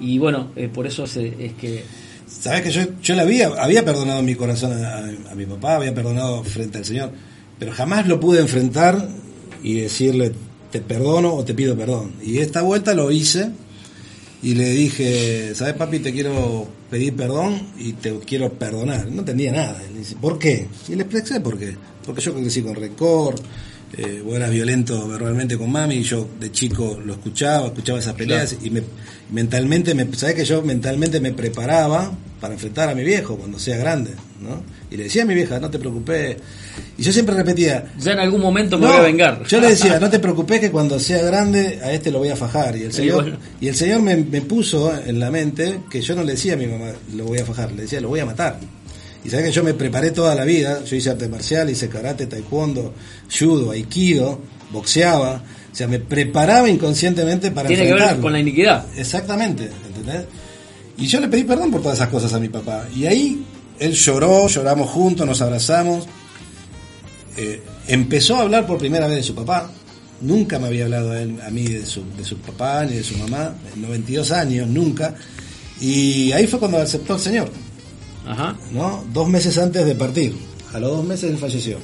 [0.00, 1.84] Y bueno, por eso es que
[2.40, 6.42] Sabes que yo, yo le había, había perdonado mi corazón a, mi papá, había perdonado
[6.42, 7.12] frente al Señor,
[7.58, 9.08] pero jamás lo pude enfrentar
[9.62, 10.32] y decirle
[10.70, 12.14] te perdono o te pido perdón.
[12.22, 13.50] Y esta vuelta lo hice
[14.42, 15.98] y le dije, ¿sabes papi?
[15.98, 19.06] Te quiero pedir perdón y te quiero perdonar.
[19.08, 19.80] No entendía nada.
[19.92, 20.66] Le dice, ¿por qué?
[20.88, 21.76] Y le expliqué por qué.
[22.04, 23.34] Porque yo crecí con rencor,
[23.96, 28.14] eh, vos eras violento verbalmente con mami y yo de chico lo escuchaba, escuchaba esas
[28.14, 28.82] peleas y me,
[29.30, 33.76] mentalmente, me, ¿sabés que yo mentalmente me preparaba para enfrentar a mi viejo cuando sea
[33.76, 34.12] grande?
[34.40, 34.62] ¿no?
[34.90, 36.36] Y le decía a mi vieja, no te preocupes.
[36.98, 39.44] Y yo siempre repetía, ya en algún momento me voy a vengar.
[39.46, 42.36] Yo le decía, no te preocupes que cuando sea grande a este lo voy a
[42.36, 42.76] fajar.
[42.76, 46.22] Y el Señor, y el señor me, me puso en la mente que yo no
[46.22, 48.58] le decía a mi mamá, lo voy a fajar, le decía, lo voy a matar.
[49.24, 52.26] Y sabes que yo me preparé toda la vida, yo hice arte marcial, hice karate,
[52.26, 52.92] taekwondo,
[53.30, 54.40] judo, aikido,
[54.72, 58.84] boxeaba, o sea, me preparaba inconscientemente para Tiene que ver con la iniquidad.
[58.96, 60.26] Exactamente, ¿entendés?
[60.98, 62.86] Y yo le pedí perdón por todas esas cosas a mi papá.
[62.94, 63.42] Y ahí
[63.78, 66.06] él lloró, lloramos juntos, nos abrazamos.
[67.36, 69.70] Eh, empezó a hablar por primera vez de su papá.
[70.20, 73.02] Nunca me había hablado a, él, a mí de su, de su papá ni de
[73.02, 75.14] su mamá, en 92 años, nunca.
[75.80, 77.50] Y ahí fue cuando aceptó al Señor.
[78.26, 78.56] Ajá.
[78.72, 79.04] ¿no?
[79.12, 80.34] Dos meses antes de partir.
[80.72, 81.78] A los dos meses él falleció.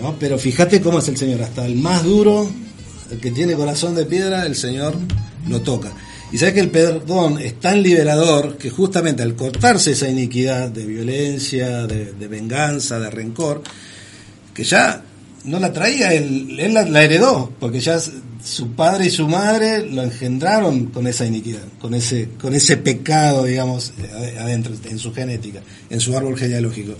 [0.00, 0.16] ¿no?
[0.18, 1.42] Pero fíjate cómo es el Señor.
[1.42, 2.48] Hasta el más duro,
[3.10, 4.94] el que tiene corazón de piedra, el Señor
[5.48, 5.92] lo toca.
[6.32, 10.86] Y sabes que el perdón es tan liberador que justamente al cortarse esa iniquidad de
[10.86, 13.62] violencia, de, venganza, de rencor,
[14.54, 15.02] que ya
[15.44, 17.98] no la traía, él, él la, heredó, porque ya
[18.42, 23.44] su padre y su madre lo engendraron con esa iniquidad, con ese, con ese pecado,
[23.44, 23.92] digamos,
[24.38, 26.94] adentro, en su genética, en su árbol genealógico.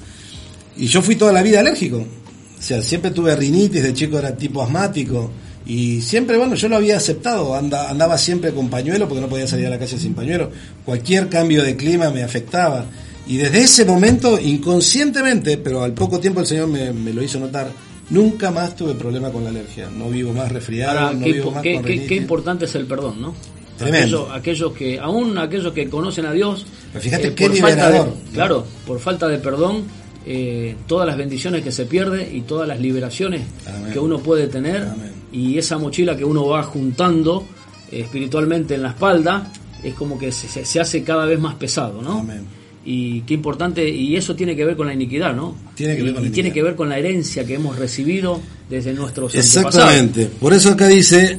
[0.76, 1.98] Y yo fui toda la vida alérgico.
[1.98, 5.30] O sea, siempre tuve rinitis, de chico era tipo asmático.
[5.66, 7.54] Y siempre, bueno, yo lo había aceptado.
[7.54, 10.50] andaba siempre con pañuelo porque no podía salir a la calle sin pañuelo.
[10.84, 12.86] Cualquier cambio de clima me afectaba.
[13.26, 17.38] Y desde ese momento, inconscientemente, pero al poco tiempo el Señor me, me lo hizo
[17.38, 17.70] notar,
[18.10, 19.88] Nunca más tuve problema con la alergia.
[19.88, 22.86] No vivo más resfriado, no qué, vivo más qué, con qué, qué importante es el
[22.86, 23.34] perdón, ¿no?
[23.78, 24.22] Tremendo.
[24.32, 27.90] Aquellos, aquellos que, aún aquellos que conocen a Dios, Pero fíjate eh, qué por falta
[27.90, 29.84] de- claro, por falta de perdón,
[30.26, 33.92] eh, todas las bendiciones que se pierde y todas las liberaciones Amén.
[33.92, 35.12] que uno puede tener Amén.
[35.32, 37.46] y esa mochila que uno va juntando
[37.90, 39.50] eh, espiritualmente en la espalda
[39.82, 42.18] es como que se, se- se hace cada vez más pesado, ¿no?
[42.18, 42.44] Amén.
[42.84, 45.54] Y qué importante, y eso tiene que ver con la iniquidad, ¿no?
[45.74, 46.54] Tiene que ver Y- con la y tiene iniquidad.
[46.54, 48.40] que ver con la herencia que hemos recibido
[48.70, 50.26] desde nuestros Exactamente.
[50.40, 51.38] Por eso acá dice,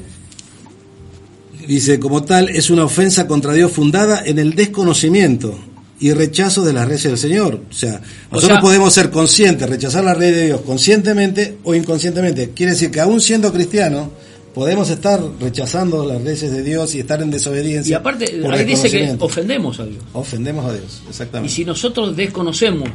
[1.68, 5.58] dice, como tal, es una ofensa contra Dios fundada en el desconocimiento
[6.00, 7.62] y rechazo de las leyes del Señor.
[7.70, 11.76] O sea, O nosotros sea- podemos ser conscientes, rechazar la ley de Dios conscientemente o
[11.76, 12.52] inconscientemente.
[12.56, 14.10] Quiere decir que aún siendo cristianos,
[14.54, 17.92] podemos estar rechazando las leyes de Dios y estar en desobediencia.
[17.92, 20.04] Y aparte, ahí dice que ofendemos a Dios.
[20.14, 21.54] ofendemos a Dios, Y exactamente.
[21.54, 22.90] si nosotros desconocemos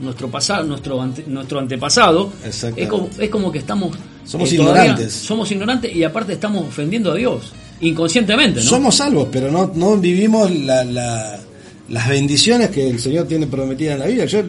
[0.00, 4.82] nuestro pasado, nuestro ante- nuestro antepasado, es como, es como que estamos eh, Somos todavía-
[4.84, 5.12] ignorantes.
[5.12, 8.66] somos ignorantes y aparte estamos ofendiendo a Dios inconscientemente, ¿no?
[8.68, 11.38] Somos salvos, pero no, no vivimos la- la-
[11.88, 14.24] las bendiciones que el Señor tiene prometidas en la Biblia.
[14.26, 14.42] Yo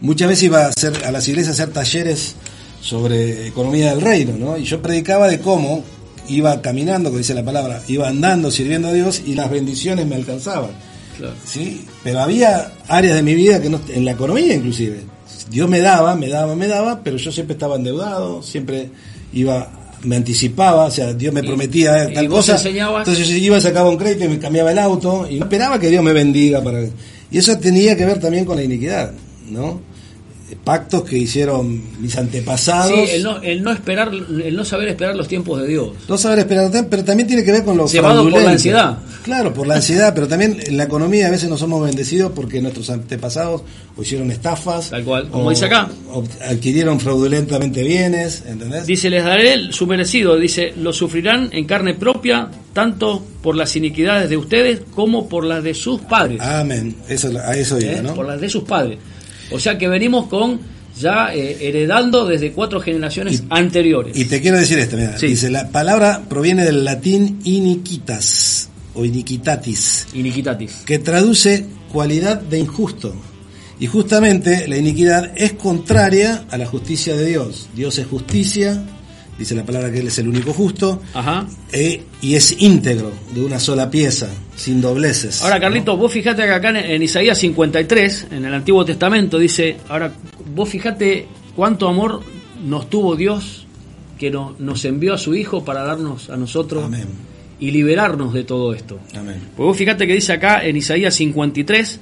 [0.00, 2.34] muchas veces iba a, hacer, a las iglesias a hacer talleres
[2.80, 4.56] sobre economía del reino, ¿no?
[4.56, 5.84] Y yo predicaba de cómo
[6.28, 10.14] iba caminando, como dice la palabra, iba andando, sirviendo a Dios y las bendiciones me
[10.16, 10.70] alcanzaban.
[11.16, 11.34] Claro.
[11.44, 11.84] ¿sí?
[12.04, 15.00] Pero había áreas de mi vida que no, en la economía inclusive.
[15.50, 18.90] Dios me daba, me daba, me daba, pero yo siempre estaba endeudado, siempre
[19.32, 19.68] iba,
[20.04, 22.68] me anticipaba, o sea, Dios me Y- prometía y tal vos cosa.
[22.68, 25.88] Entonces yo iba, sacaba un crédito y me cambiaba el auto y no esperaba que
[25.88, 26.80] Dios me bendiga para
[27.30, 29.12] y eso tenía que ver también con la iniquidad,
[29.50, 29.80] ¿no?
[30.56, 32.92] Pactos que hicieron mis antepasados.
[32.92, 35.90] Sí, el no, el no esperar, el no saber esperar los tiempos de Dios.
[36.08, 38.98] No saber esperar, pero también tiene que ver con lo Llevado por la ansiedad.
[39.24, 42.60] Claro, por la ansiedad, pero también en la economía a veces no somos bendecidos porque
[42.62, 43.62] nuestros antepasados
[43.96, 44.90] o hicieron estafas.
[44.90, 45.88] Tal cual, como o- dice acá.
[46.12, 48.86] o adquirieron fraudulentamente bienes, ¿entendés?
[48.86, 54.30] Dice, les daré su merecido, dice, lo sufrirán en carne propia, tanto por las iniquidades
[54.30, 56.40] de ustedes como por las de sus padres.
[56.40, 56.94] Amén.
[57.08, 58.02] Eso, a eso iba, ¿eh?
[58.02, 58.14] ¿no?
[58.14, 58.98] por las de sus padres.
[59.50, 60.60] O sea que venimos con
[61.00, 64.16] ya eh, heredando desde cuatro generaciones anteriores.
[64.16, 65.28] Y te quiero decir esto, mira, Sí.
[65.28, 70.72] dice, la palabra proviene del latín iniquitas o iniquitatis, Iniquitatis.
[70.84, 73.14] que traduce cualidad de injusto.
[73.80, 77.68] Y justamente la iniquidad es contraria a la justicia de Dios.
[77.76, 78.82] Dios es justicia,
[79.38, 81.46] dice la palabra que Él es el único justo, Ajá.
[81.72, 85.42] e- y es íntegro, de una sola pieza, sin dobleces.
[85.42, 89.76] Ahora, Carlitos, vos fijate que acá en, en Isaías 53, en el Antiguo Testamento, dice,
[89.88, 90.12] ahora,
[90.54, 92.20] vos fijate cuánto amor
[92.64, 93.66] nos tuvo Dios
[94.18, 97.06] que no- nos envió a su Hijo para darnos a nosotros Amén.
[97.60, 98.98] y liberarnos de todo esto.
[99.14, 99.40] Amén.
[99.56, 102.00] Pues vos fíjate que dice acá en Isaías 53,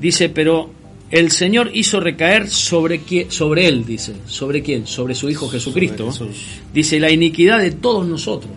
[0.00, 0.70] dice, pero
[1.10, 4.86] el Señor hizo recaer sobre, sobre él, dice, ¿sobre quién?
[4.86, 6.10] Sobre su Hijo Jesucristo.
[6.72, 8.52] Dice, la iniquidad de todos nosotros.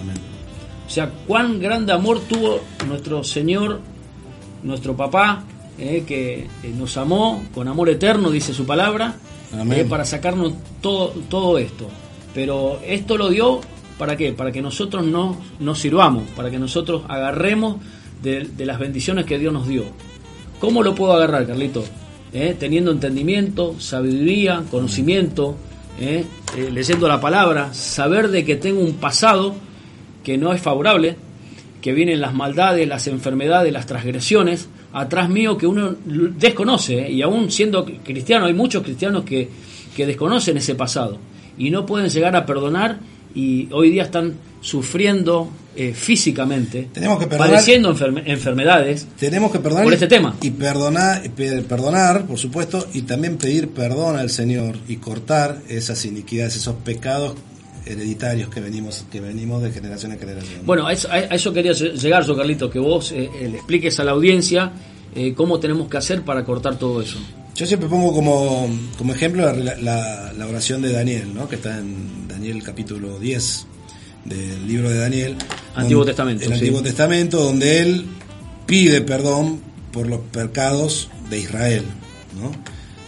[0.00, 0.16] Amén.
[0.86, 3.80] O sea, cuán grande amor tuvo nuestro Señor,
[4.64, 5.44] nuestro papá,
[5.78, 9.16] eh, que eh, nos amó con amor eterno, dice su palabra,
[9.70, 11.88] eh, para sacarnos todo, todo esto.
[12.34, 13.60] Pero esto lo dio
[13.96, 14.32] para qué?
[14.32, 17.76] Para que nosotros no nos sirvamos, para que nosotros agarremos
[18.22, 19.84] de, de las bendiciones que Dios nos dio.
[20.62, 21.82] ¿Cómo lo puedo agarrar, Carlito?
[22.32, 25.56] Eh, Teniendo entendimiento, sabiduría, conocimiento,
[25.98, 26.24] eh,
[26.56, 29.56] eh, leyendo la palabra, saber de que tengo un pasado
[30.22, 31.16] que no es favorable,
[31.80, 35.96] que vienen las maldades, las enfermedades, las transgresiones atrás mío que uno
[36.38, 37.10] desconoce, ¿eh?
[37.10, 39.48] y aún siendo cristiano, hay muchos cristianos que,
[39.96, 41.18] que desconocen ese pasado
[41.58, 43.00] y no pueden llegar a perdonar
[43.34, 47.54] y hoy día están sufriendo eh, físicamente, Tenemos que perdonar.
[47.54, 49.06] padeciendo enferme- enfermedades.
[49.18, 50.36] Tenemos que perdonar Por este tema.
[50.42, 56.56] y perdonar, perdonar, por supuesto, y también pedir perdón al Señor y cortar esas iniquidades,
[56.56, 57.34] esos pecados
[57.84, 60.60] hereditarios que venimos que venimos de generación en generación.
[60.64, 63.56] Bueno, a eso, a eso quería lle- llegar yo, Carlito, que vos eh, eh, le
[63.56, 64.70] expliques a la audiencia
[65.14, 67.18] eh, cómo tenemos que hacer para cortar todo eso.
[67.56, 71.48] Yo siempre pongo como, como ejemplo la, la- la oración de Daniel, ¿no?
[71.48, 73.66] que está en Daniel capítulo 10
[74.24, 75.36] del libro de Daniel.
[75.76, 76.54] Antiguo donde- Testamento, El sí.
[76.54, 78.04] Antiguo Testamento, donde él
[78.66, 79.60] pide perdón
[79.92, 81.84] por los pecados de Israel.
[82.40, 82.50] ¿no?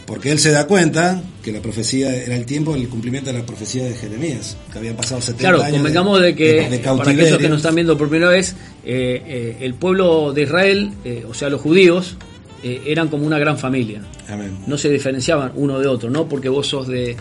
[0.06, 3.44] Porque él se da cuenta que la profecía era el tiempo del cumplimiento de la
[3.44, 5.78] profecía de Jeremías, que habían pasado 70 Claro, años.
[5.78, 8.54] convengamos de que, de para aquellos que nos están viendo por primera vez,
[8.84, 12.16] eh, eh, el pueblo de Israel, eh, o sea, los judíos,
[12.62, 14.00] eran como una gran familia.
[14.26, 14.56] Amén.
[14.66, 16.26] No se diferenciaban uno de otro, ¿no?
[16.26, 17.14] Porque vos sos de,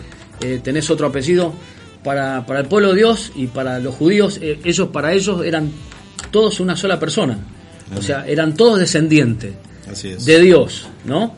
[0.62, 1.52] tenés otro apellido.
[2.04, 5.70] Para, para el pueblo de Dios y para los judíos, eh, ellos para ellos eran
[6.30, 7.38] todos una sola persona.
[7.96, 9.54] O sea, eran todos descendientes
[9.90, 10.24] Así es.
[10.24, 11.34] de Dios, ¿no?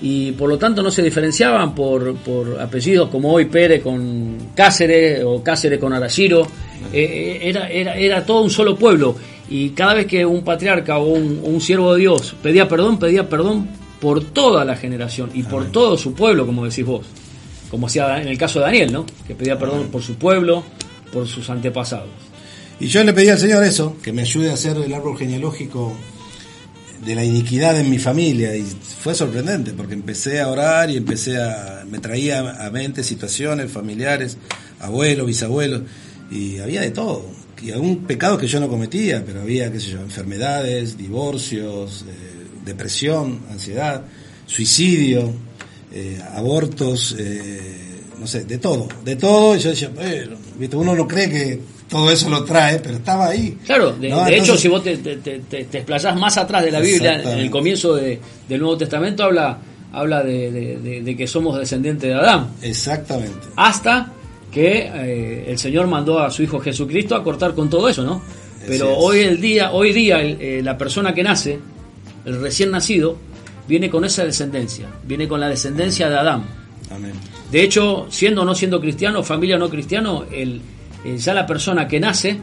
[0.00, 5.22] y por lo tanto no se diferenciaban por, por apellidos como hoy Pérez con Cáceres
[5.24, 6.42] o Cáceres con Arashiro.
[6.92, 9.16] Eh, eh, era, era, era todo un solo pueblo
[9.48, 13.68] y cada vez que un patriarca o un, siervo de Dios pedía perdón, pedía perdón
[14.00, 17.06] por toda la generación y por todo su pueblo, como decís vos.
[17.74, 19.04] Como hacía en el caso de Daniel, ¿no?
[19.26, 20.62] Que pedía perdón por su pueblo,
[21.12, 22.08] por sus antepasados.
[22.78, 25.92] Y yo le pedí al Señor eso, que me ayude a hacer el árbol genealógico
[27.04, 31.42] de la iniquidad en mi familia y fue sorprendente porque empecé a orar y empecé
[31.42, 34.38] a me traía a mente situaciones familiares,
[34.78, 35.82] abuelos, bisabuelos
[36.30, 37.28] y había de todo
[37.60, 42.46] y algún pecado que yo no cometía, pero había qué sé yo, enfermedades, divorcios, eh,
[42.64, 44.04] depresión, ansiedad,
[44.46, 45.34] suicidio,
[45.96, 49.54] eh, abortos, eh, no sé, de todo, de todo.
[49.54, 49.90] Y yo decía,
[50.72, 53.56] uno no cree que todo eso lo trae, pero estaba ahí.
[53.64, 57.50] Claro, de, hecho, si vos te, te, explayás más atrás de la Biblia, en el
[57.50, 58.18] comienzo del
[58.48, 59.58] Nuevo Testamento habla,
[59.92, 62.48] habla de, que somos descendientes de Adán.
[62.62, 63.46] Exactamente.
[63.54, 64.12] Hasta
[64.50, 68.20] que eh, el Señor mandó a su Hijo Jesucristo a cortar con todo eso, ¿no?
[68.66, 71.58] Pero hoy el día, hoy día eh, la persona que nace,
[72.24, 73.18] el recién nacido,
[73.66, 76.44] viene con esa descendencia, viene con la descendencia de Adán.
[76.90, 77.12] Amén.
[77.50, 80.60] De hecho, siendo o no siendo cristiano, familia o no cristiano, el,
[81.04, 82.38] eh, ya la persona que nace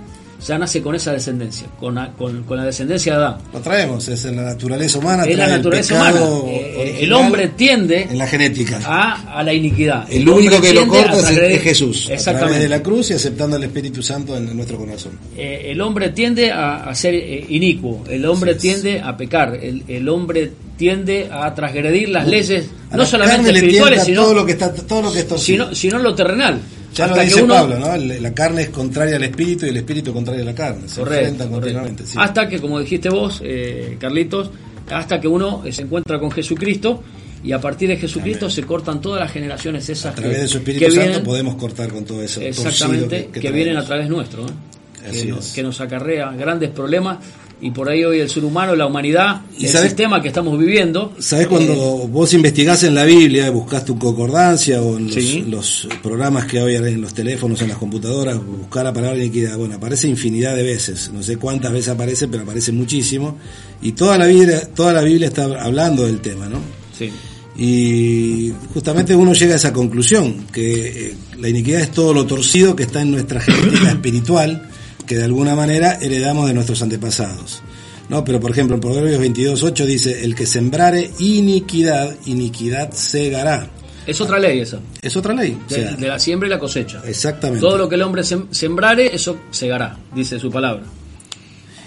[0.46, 3.38] ya nace con esa descendencia, con, con, la descendencia de Adán.
[3.54, 5.24] Lo traemos, es en la naturaleza humana.
[5.24, 6.20] Es la naturaleza humana.
[6.48, 10.12] Eh, el hombre tiende en la genética a, la iniquidad.
[10.12, 12.10] El, único que lo corta es, Jesús.
[12.10, 12.30] Exactamente.
[12.30, 15.12] A través de la cruz y aceptando el Espíritu Santo en, nuestro corazón.
[15.38, 20.52] Eh, el hombre tiende a, ser inicuo, el hombre tiende a pecar, el, el hombre
[20.82, 25.14] tiende a transgredir las leyes, no solamente espirituales, sino todo lo que está, todo lo
[25.14, 26.60] que sino, sino lo terrenal.
[26.96, 27.96] Ya lo dice Pablo, ¿no?
[27.96, 30.88] La carne es contraria al espíritu y el espíritu contrario a la carne.
[30.88, 32.04] Se correcto, continuamente.
[32.16, 34.50] Hasta que, como dijiste vos, eh, Carlitos,
[34.90, 37.04] hasta que uno se encuentra con Jesucristo
[37.44, 40.14] y a partir de Jesucristo se cortan todas las generaciones esas.
[40.14, 42.42] A través de su Espíritu Santo podemos cortar con todo eso.
[42.42, 44.48] Exactamente, que, vienen a través nuestro.
[44.48, 45.34] ¿eh?
[45.54, 47.20] que nos acarrea grandes problemas
[47.62, 51.14] y por ahí hoy el ser humano, la humanidad, ¿Y el sistema que estamos viviendo.
[51.20, 56.46] ¿Sabes cuando eh, vos investigás en la Biblia, buscaste un concordancia o en los, programas
[56.46, 59.58] que hay en los teléfonos, en las computadoras, buscar la palabra iniquidad?
[59.58, 63.38] Bueno, aparece infinidad de veces, no sé cuántas veces aparece, pero aparece muchísimo.
[63.84, 66.60] Y toda la Biblia, toda la Biblia está hablando del tema, ¿no?
[66.98, 67.12] Sí.
[67.58, 72.76] Y justamente uno llega a esa conclusión, que eh, la iniquidad es todo lo torcido
[72.76, 74.68] que está en nuestra genética espiritual
[75.06, 77.62] que de alguna manera heredamos de nuestros antepasados.
[78.10, 78.26] ¿no?
[78.26, 83.70] Pero por ejemplo en Proverbios 22.8 dice, el que sembrare iniquidad, iniquidad segará.
[84.06, 84.80] Es otra ley esa.
[85.02, 85.58] Es otra ley.
[85.70, 87.02] De, la siembra y la cosecha.
[87.06, 87.62] Exactamente.
[87.62, 90.84] Todo lo que el hombre sembrare, eso segará, dice su palabra.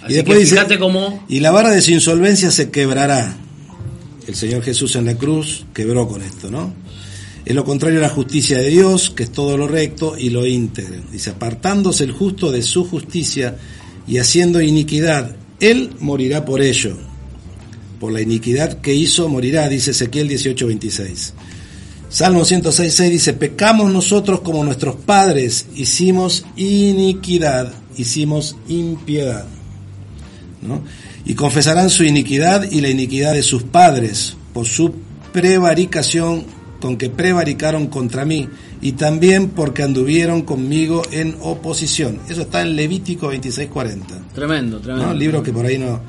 [0.09, 0.57] y después dice,
[1.29, 3.37] y la vara de su insolvencia se quebrará.
[4.27, 6.73] El Señor Jesús en la cruz quebró con esto, ¿no?
[7.45, 10.47] Es lo contrario a la justicia de Dios, que es todo lo recto y lo
[10.47, 11.03] íntegro.
[11.13, 13.59] Dice, apartándose el justo de su justicia
[14.07, 16.97] y haciendo iniquidad, él morirá por ello.
[18.01, 21.33] Por la iniquidad que hizo morirá, dice Ezequiel 18:26.
[22.09, 29.47] Salmo 106.6 dice, pecamos nosotros como nuestros padres, hicimos iniquidad, hicimos impiedad.
[31.25, 34.95] Y confesarán su iniquidad y la iniquidad de sus padres por su
[35.33, 36.45] prevaricación
[36.85, 38.47] con que prevaricaron contra mí,
[38.83, 42.21] y también porque anduvieron conmigo en oposición.
[42.29, 44.03] Eso está en Levítico 26:40.
[44.35, 45.07] Tremendo, tremendo.
[45.07, 45.15] ¿no?
[45.15, 46.03] Libro que por ahí no...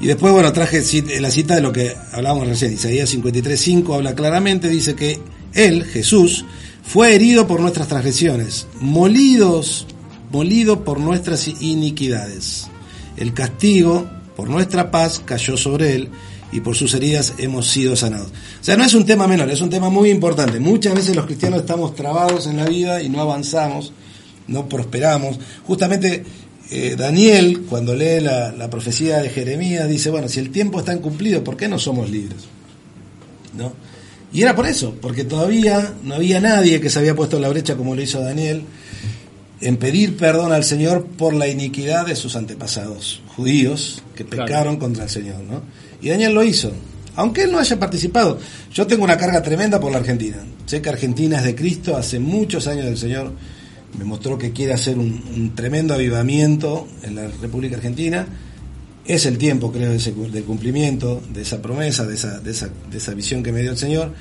[0.00, 0.82] Y después, bueno, traje
[1.20, 2.72] la cita de lo que hablábamos recién.
[2.72, 5.20] Isaías 53:5 habla claramente, dice que
[5.52, 6.46] Él, Jesús,
[6.82, 9.86] fue herido por nuestras transgresiones, molidos,
[10.30, 12.68] molido por nuestras iniquidades.
[13.18, 16.08] El castigo por nuestra paz cayó sobre Él
[16.52, 18.28] y por sus heridas hemos sido sanados.
[18.60, 20.60] O sea, no es un tema menor, es un tema muy importante.
[20.60, 23.92] Muchas veces los cristianos estamos trabados en la vida y no avanzamos,
[24.46, 25.38] no prosperamos.
[25.66, 26.24] Justamente
[26.70, 31.42] eh, Daniel, cuando lee la, profecía de Jeremías, dice, bueno, si el tiempo está incumplido,
[31.42, 32.44] ¿por qué no somos libres?
[33.56, 33.72] ¿No?
[34.32, 37.48] Y era por eso, porque todavía no había nadie que se había puesto en la
[37.48, 38.64] brecha como lo hizo Daniel
[39.60, 45.04] en pedir perdón al Señor por la iniquidad de sus antepasados judíos que pecaron contra
[45.04, 45.62] el Señor, ¿no?
[46.02, 46.72] Y Daniel lo hizo,
[47.16, 48.38] aunque él no haya participado.
[48.72, 50.38] Yo tengo una carga tremenda por la Argentina.
[50.66, 53.32] Sé que Argentina es de Cristo, hace muchos años el Señor
[53.98, 58.26] me mostró que quiere hacer un, tremendo avivamiento en la República Argentina.
[59.04, 63.14] Es el tiempo, creo, del cumplimiento de esa promesa, de esa, de, esa, de esa
[63.14, 64.12] visión que me dio el Señor.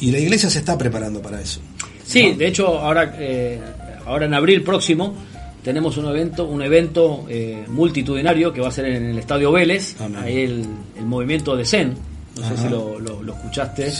[0.00, 1.60] Y la iglesia se está preparando para eso.
[2.04, 3.60] Sí, de hecho, ahora, eh,
[4.06, 5.14] ahora en abril próximo
[5.62, 9.96] tenemos un evento, un evento eh, multitudinario que va a ser en el Estadio Vélez,
[10.16, 10.66] ahí el,
[11.04, 11.94] movimiento de Zen,
[12.36, 12.98] no sé si lo,
[13.34, 13.92] escuchaste,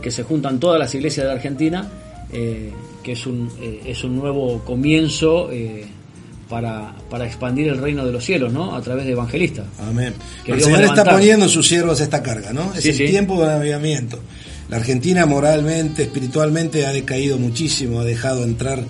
[0.00, 1.88] que se juntan todas las iglesias de Argentina,
[2.30, 3.50] que es un,
[3.84, 5.50] es un nuevo comienzo
[6.50, 8.74] para, para expandir el reino de los cielos, ¿no?
[8.74, 9.66] A través de evangelistas.
[9.78, 10.12] Amén.
[10.44, 12.74] el Señor está poniendo en sus siervos esta carga, ¿no?
[12.74, 14.18] Es el tiempo del avivamiento.
[14.68, 18.84] La Argentina moralmente, espiritualmente ha decaído muchísimo, ha dejado entrar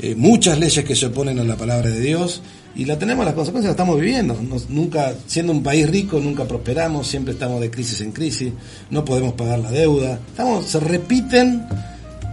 [0.00, 2.42] eh, muchas leyes que se oponen a la palabra de Dios
[2.76, 4.38] y la tenemos, las consecuencias las estamos viviendo.
[4.68, 8.52] nunca, siendo un país rico, nunca prosperamos, siempre estamos de crisis en crisis,
[8.90, 10.20] no podemos pagar la deuda.
[10.28, 11.66] Estamos, se repiten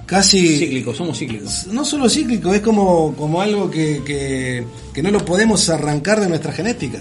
[0.05, 0.57] casi...
[0.57, 1.67] Cíclicos, somos cíclicos.
[1.67, 4.65] No solo cíclicos, es como, como algo que,
[5.01, 6.99] no lo podemos arrancar de nuestra genética.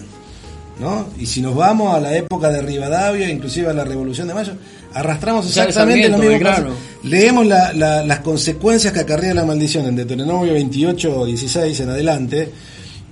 [0.79, 1.07] ¿no?
[1.19, 4.53] Y si nos vamos a la época de Rivadavia, inclusive a la Revolución de Mayo,
[4.95, 6.75] arrastramos exactamente lo mismo.
[7.05, 12.51] Leemos las consecuencias que acarrea la maldición en Deuteronomio 28, 16 en adelante.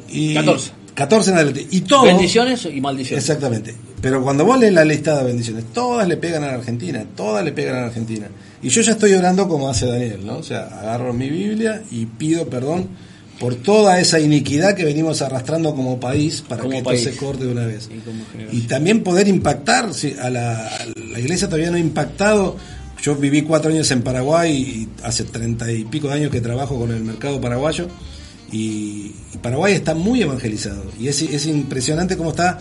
[0.09, 0.73] Y 14.
[0.95, 1.67] 14 en adelante.
[1.71, 3.25] Y todo, bendiciones y maldiciones.
[3.25, 3.75] Exactamente.
[4.01, 7.45] Pero cuando vos lees la lista de bendiciones, todas le pegan a la Argentina, todas
[7.45, 8.29] le pegan a la Argentina.
[8.63, 10.39] Y yo ya estoy orando como hace Daniel, ¿no?
[10.39, 12.89] O sea, agarro mi Biblia y pido perdón
[13.41, 17.53] por toda esa iniquidad que venimos arrastrando como país para que esto se corte de
[17.53, 17.89] una vez.
[18.53, 20.71] Y, también poder impactar, a la,
[21.17, 22.59] iglesia todavía no ha impactado.
[23.03, 26.79] Yo viví cuatro años en Paraguay y hace treinta y pico de años que trabajo
[26.79, 27.89] con el mercado paraguayo
[28.53, 32.59] y, Paraguay está muy evangelizado y es, es impresionante cómo está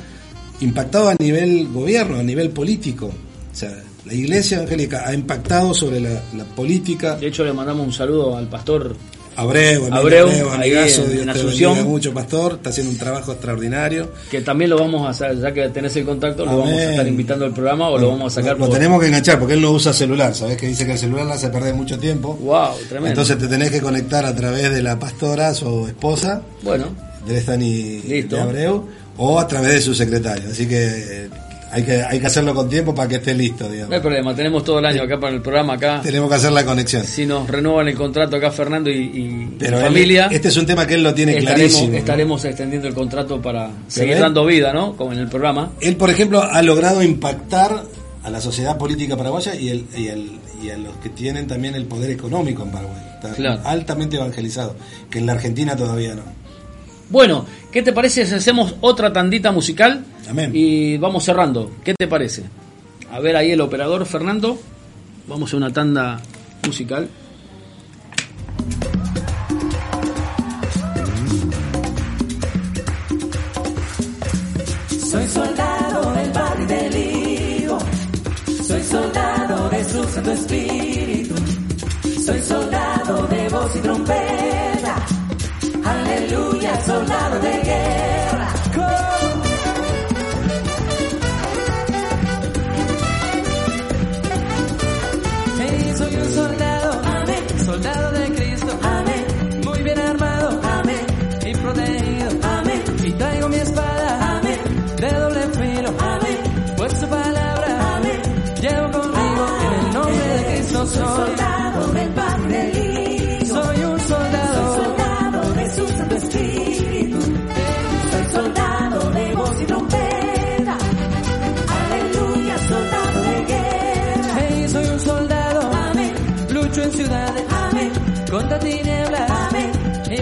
[0.62, 3.08] impactado a nivel gobierno, a nivel político.
[3.08, 6.22] O sea, la iglesia evangélica ha impactado sobre la,
[6.56, 7.18] política.
[7.18, 8.96] De hecho, le mandamos un saludo al pastor
[9.40, 11.84] Abreu, Abreu, Abreu amigazo, en, Dios Asunción.
[11.86, 14.12] mucho, pastor, está haciendo un trabajo extraordinario.
[14.30, 17.08] Que también lo vamos a hacer, ya que tenés el contacto, lo vamos a estar
[17.08, 18.60] invitando al programa o lo vamos a sacar.
[18.60, 20.58] Lo, tenemos que enganchar porque él no usa celular, ¿sabes?
[20.58, 22.36] Que dice que el celular le hace perder mucho tiempo.
[22.36, 23.08] Wow, tremendo.
[23.10, 26.42] Entonces te tenés que conectar a través de la pastora, su esposa.
[26.62, 26.88] Bueno.
[27.26, 28.02] De Estani
[28.40, 28.88] Abreu
[29.18, 30.50] o a través de su secretario.
[30.50, 31.30] Así que
[31.72, 33.90] hay que, hay que hacerlo con tiempo para que esté listo, digamos.
[33.90, 36.02] No hay problema, tenemos todo el año acá para el programa acá.
[36.02, 37.04] Tenemos que hacer la conexión.
[37.04, 40.28] Si nos renuevan el contrato acá Fernando y, y familia.
[40.32, 41.98] este es un tema que él lo tiene estaremos, clarísimo.
[41.98, 44.96] Estaremos extendiendo el contrato para seguir dando vida, ¿no?
[44.96, 45.72] Como en el programa.
[45.82, 47.84] Él, por ejemplo, ha logrado impactar
[48.24, 51.76] a la sociedad política paraguaya y, el, y, el, y a los que tienen también
[51.76, 53.02] el poder económico en Paraguay.
[53.24, 54.76] Está altamente evangelizado,
[55.10, 56.24] que en la Argentina todavía no.
[57.10, 60.06] Bueno, ¿qué te parece si hacemos otra tandita musical?
[60.30, 60.52] Amén.
[60.54, 61.72] Y vamos cerrando.
[61.84, 62.44] ¿Qué te parece?
[63.12, 64.60] A ver ahí el operador Fernando.
[65.28, 66.22] Vamos a una tanda
[66.66, 67.10] musical.
[74.88, 77.80] Soy soldado del Padre del Hijo.
[78.68, 81.36] Soy soldado de su Santo Espíritu.
[82.24, 84.49] Soy soldado de voz y trompeta
[87.32, 88.39] aleluya, soldado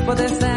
[0.08, 0.48] y potestades.
[0.48, 0.57] Amén.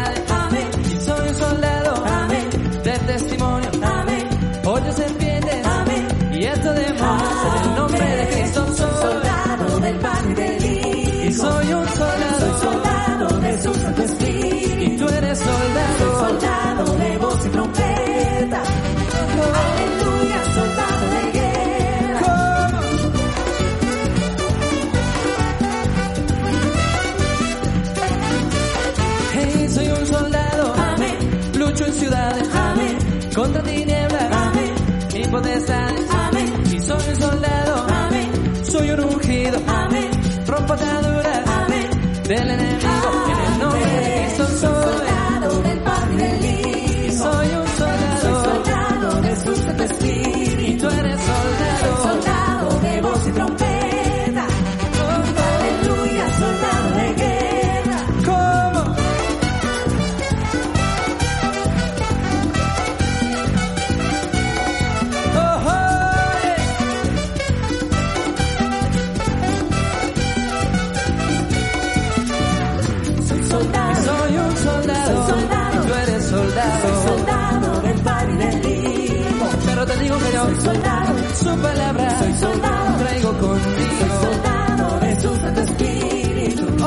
[33.41, 34.73] Contra tinieblas, amén,
[35.15, 38.29] y potestades, amén, y soy un soldado, amén,
[38.63, 40.11] soy un ungido, amén,
[40.45, 41.89] rompo ataduras, amén,
[42.27, 42.90] del enemigo,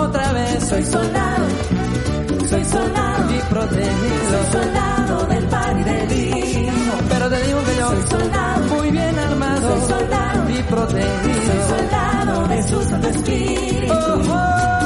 [0.05, 1.47] Otra vez soy soldado,
[2.49, 4.53] soy soldado y protegido.
[4.53, 6.97] Soy soldado del Padre y del Hijo.
[7.09, 11.43] Pero te digo que yo soy soldado, muy bien armado soy soldado y protegido.
[11.47, 13.95] Soy soldado de su Santo Espíritu.
[13.95, 14.84] Oh, oh.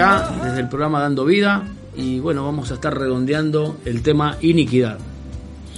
[0.00, 1.62] Acá, desde el programa Dando Vida,
[1.96, 4.98] y bueno, vamos a estar redondeando el tema iniquidad.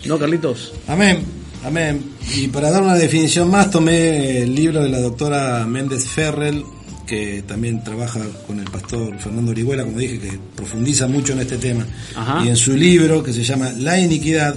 [0.05, 0.73] ¿No, Carlitos?
[0.87, 1.25] Amén,
[1.65, 2.03] amén.
[2.37, 6.65] Y para dar una definición más, tomé el libro de la doctora Méndez Ferrell,
[7.07, 11.59] que también trabaja con el pastor Fernando Orihuela, como dije, que profundiza mucho en este
[11.59, 11.85] tema.
[12.45, 14.55] Y en su libro, que se llama La iniquidad,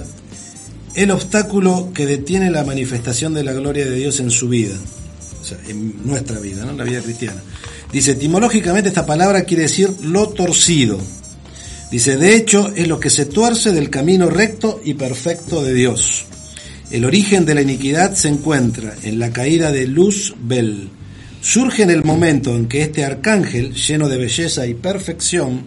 [0.94, 4.76] el obstáculo que detiene la manifestación de la gloria de Dios en su vida,
[5.40, 6.70] o sea, en nuestra vida, ¿no?
[6.70, 7.42] en la vida cristiana.
[7.92, 10.98] Dice, etimológicamente esta palabra quiere decir lo torcido.
[11.90, 16.26] Dice, de hecho es lo que se tuerce del camino recto y perfecto de Dios.
[16.90, 20.88] El origen de la iniquidad se encuentra en la caída de Luzbel.
[21.40, 25.62] Surge en el momento en que este arcángel, lleno de belleza y perfección,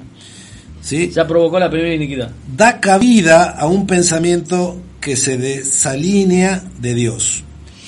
[0.82, 1.10] ¿sí?
[1.14, 2.32] ya provocó la primera iniquidad.
[2.56, 7.44] Da cabida a un pensamiento que se desalinea de Dios.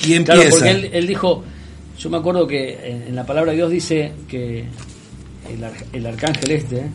[0.05, 0.41] Y empieza.
[0.41, 1.43] Claro, porque él, él dijo,
[2.01, 4.65] yo me acuerdo que en, la palabra de Dios dice que
[5.93, 6.89] el, arcángel este eh,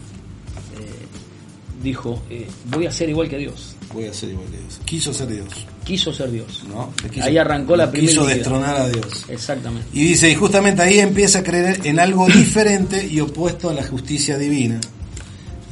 [1.81, 3.77] dijo, eh, voy a ser igual que Dios.
[3.95, 4.81] Voy a ser igual que Dios.
[4.85, 5.47] Quiso ser Dios.
[5.85, 6.65] Quiso ser Dios.
[6.69, 6.93] ¿No?
[7.23, 8.11] ahí arrancó la primera.
[8.11, 9.27] Quiso destronar a Dios.
[9.29, 9.87] Exactamente.
[9.93, 13.85] Y dice, y justamente ahí empieza a creer en algo diferente y opuesto a la
[13.85, 14.81] justicia divina.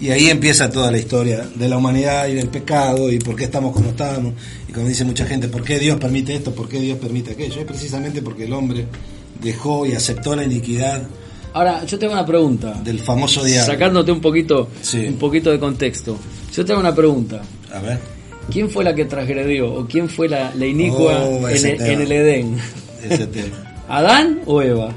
[0.01, 3.45] Y ahí empieza toda la historia de la humanidad y del pecado y por qué
[3.45, 4.35] estamos como estamos.
[4.68, 6.55] Y como dice mucha gente, ¿por qué Dios permite esto?
[6.55, 7.61] ¿Por qué Dios permite aquello?
[7.61, 8.87] Es precisamente porque el hombre
[9.41, 11.03] dejó y aceptó la iniquidad.
[11.53, 12.72] Ahora, yo tengo una pregunta.
[12.82, 13.72] Del famoso diablo.
[13.72, 16.16] Sacándote un poquito, un poquito de contexto.
[16.53, 17.43] Yo tengo una pregunta.
[17.72, 17.99] A ver.
[18.51, 22.59] ¿Quién fue la que transgredió o quién fue la, la inicua oh, en, el, Edén?
[23.03, 23.57] Ese tema.
[23.89, 24.91] ¿Adán o Eva?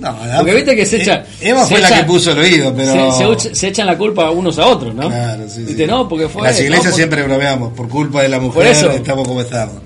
[0.00, 1.24] No, Adán, Porque viste que se echa.
[1.40, 3.38] Eva fue la que puso el oído, pero.
[3.38, 5.08] Se, echan la culpa unos a otros, ¿no?
[5.08, 5.62] Claro, sí.
[5.62, 5.86] ¿Viste?
[5.86, 6.42] No, porque fue.
[6.42, 9.76] En las iglesias siempre bromeamos, por culpa de la mujer estamos como estamos.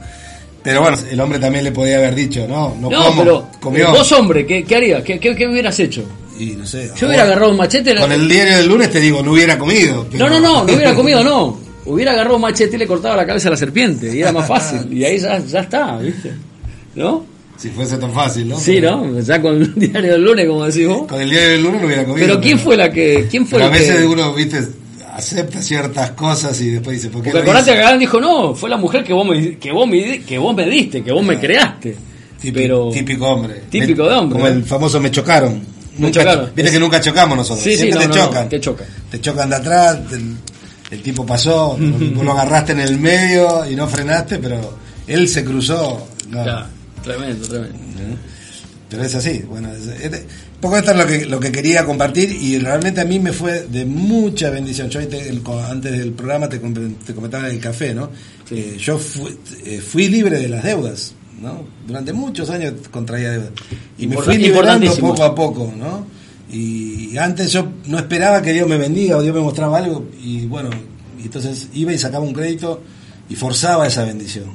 [0.67, 3.93] Pero bueno, el hombre también le podía haber dicho, no, no, no como, pero comió.
[3.93, 5.05] vos hombre, ¿qué, qué harías?
[5.05, 6.05] ¿Qué, ¿Qué, hubieras hecho?
[6.37, 6.91] Y no sé.
[6.99, 7.95] Yo hubiera agarrado un machete.
[7.95, 10.09] Con el diario del lunes te digo, no hubiera comido.
[10.15, 11.57] No, no, no, no hubiera comido, no.
[11.87, 14.13] Hubiera agarrado un machete y le cortaba la cabeza a la serpiente.
[14.13, 14.81] Y era más fácil.
[14.93, 16.33] Y ahí ya, ya está, ¿viste?
[16.97, 17.25] ¿No?
[17.57, 18.59] Si fuese tan fácil, ¿no?
[18.59, 19.21] Sí, ¿no?
[19.21, 21.07] Ya con el diario del lunes, como decís vos.
[21.07, 22.27] Con el diario del lunes no hubiera comido.
[22.27, 23.29] Pero ¿quién fue la que.?
[23.31, 24.67] ¿Quién fue a veces uno, viste
[25.17, 28.69] acepta ciertas cosas y después dice, ¿por qué Porque acordate que Adán dijo, no, fue
[28.69, 31.39] la mujer que vos me, que vos me, que vos me diste, que vos me
[31.41, 31.97] creaste.
[32.39, 33.63] Típico, pero, típico hombre.
[33.71, 34.39] Típico de hombre.
[34.39, 35.63] Como el famoso me chocaron.
[35.97, 37.65] Nunca, Viste que nunca chocamos nosotros.
[37.65, 38.49] Sí, Siempre sí, te chocan.
[38.51, 38.87] te chocan.
[39.11, 39.99] Te chocan de atrás,
[40.91, 41.79] el, tipo pasó,
[42.15, 46.09] vos lo agarraste en el medio y no frenaste, pero él se cruzó.
[47.03, 47.79] tremendo, tremendo.
[47.79, 48.17] ¿Eh?
[48.91, 50.25] Pero es así, bueno, es,
[50.61, 53.67] poco esto es lo que, lo que quería compartir y realmente a mí me fue
[53.67, 54.89] de mucha bendición.
[54.89, 58.11] Yo antes del programa te, te comentaba el café, ¿no?
[58.51, 58.99] Eh, yo
[59.65, 61.65] eh, fui, libre de las deudas, ¿no?
[61.87, 63.51] Durante muchos años contraía deudas.
[63.99, 66.07] Y me fui liberando poco a poco, ¿no?
[66.51, 70.47] Y antes yo no esperaba que Dios me bendiga o Dios me mostraba algo y
[70.47, 70.71] bueno,
[71.23, 72.83] entonces iba y sacaba un crédito
[73.29, 74.47] y forzaba esa bendición,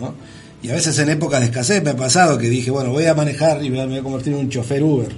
[0.00, 0.14] ¿no?
[0.62, 3.14] Y a veces en épocas de escasez me ha pasado que dije, bueno, voy a
[3.14, 5.08] manejar y me voy a convertir en un chofer Uber.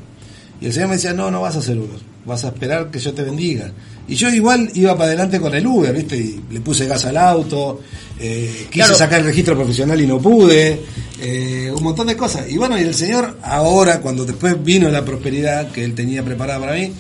[0.61, 2.99] Y el Señor me decía, no, no vas a hacer Uber, vas a esperar que
[2.99, 3.73] yo te bendiga.
[4.07, 6.17] Y yo igual iba para adelante con el Uber, ¿viste?
[6.19, 7.81] Y le puse gas al auto,
[8.19, 8.95] eh, quise Claro.
[8.97, 10.81] sacar el registro profesional y no pude,
[11.23, 12.51] eh, un montón de cosas.
[12.51, 16.61] Y bueno, y el Señor ahora, cuando después vino la prosperidad que Él tenía preparada
[16.61, 16.93] para mí,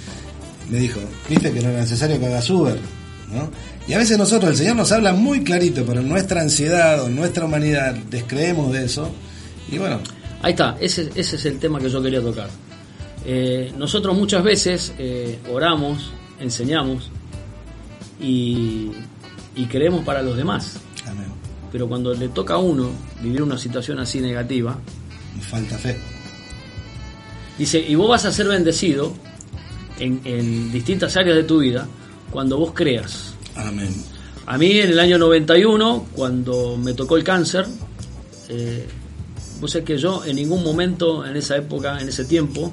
[0.70, 2.78] me dijo, viste que no era necesario que hagas Uber,
[3.34, 3.50] ¿no?
[3.90, 7.08] Y a veces nosotros, el Señor nos habla muy clarito, pero en nuestra ansiedad o
[7.08, 9.10] en nuestra humanidad descreemos de eso.
[9.68, 9.98] Y bueno,
[10.42, 12.48] Ahí está, ese, ese es el tema que yo quería tocar.
[13.26, 17.10] Eh, nosotros muchas veces eh, oramos, enseñamos
[18.20, 18.92] y,
[19.56, 20.76] y creemos para los demás.
[21.06, 21.26] amén.
[21.72, 24.78] Pero cuando le toca a uno vivir una situación así negativa,
[25.36, 25.96] Nos falta fe.
[27.58, 29.12] dice, y vos vas a ser bendecido
[29.98, 31.88] en, en distintas áreas de tu vida
[32.30, 33.34] cuando vos creas.
[33.56, 33.94] Amén.
[34.46, 37.66] A mí en el año 91, cuando me tocó el cáncer,
[38.48, 38.86] eh,
[39.60, 42.72] vos sabés que yo en ningún momento en esa época, en ese tiempo,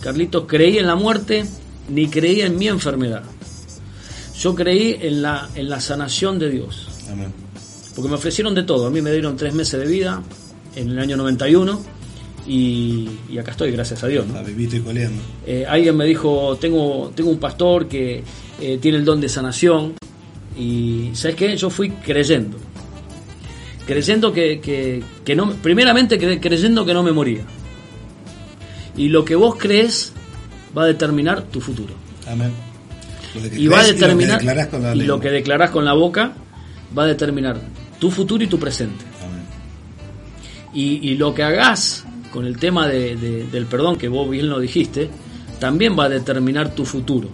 [0.00, 1.44] Carlitos, creí en la muerte
[1.88, 3.22] ni creí en mi enfermedad.
[4.38, 6.88] Yo creí en la, en la sanación de Dios.
[7.10, 7.32] Amén.
[7.94, 8.86] Porque me ofrecieron de todo.
[8.86, 10.22] A mí me dieron tres meses de vida
[10.74, 11.80] en el año 91
[12.46, 14.26] y, y acá estoy, gracias a Dios.
[14.26, 14.38] ¿no?
[14.38, 15.22] A y coleando.
[15.46, 18.22] Eh, alguien me dijo, tengo, tengo un pastor que
[18.62, 19.94] eh, tiene el don de sanación
[20.58, 21.56] y ¿sabes qué?
[21.56, 22.56] Yo fui creyendo.
[23.86, 27.42] Creyendo que, que, que no, primeramente cre- creyendo que no me moría.
[28.96, 30.12] Y lo que vos crees
[30.76, 31.94] va a determinar tu futuro.
[32.28, 32.52] Amén.
[33.56, 35.84] Y va a determinar, Y lo que declarás con la y lo que declarás con
[35.84, 36.32] la boca
[36.96, 37.60] va a determinar
[37.98, 39.04] tu futuro y tu presente.
[39.24, 39.42] Amén.
[40.74, 44.48] Y, y lo que hagas con el tema de- de- del perdón, que vos bien
[44.48, 45.08] lo dijiste,
[45.58, 47.28] también va a determinar tu futuro.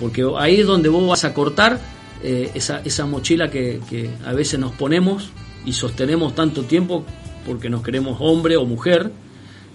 [0.00, 1.78] Porque ahí es donde vos vas a cortar
[2.22, 5.30] eh, esa, esa mochila que, que a veces nos ponemos
[5.66, 7.04] y sostenemos tanto tiempo
[7.46, 9.12] porque nos queremos hombre o mujer,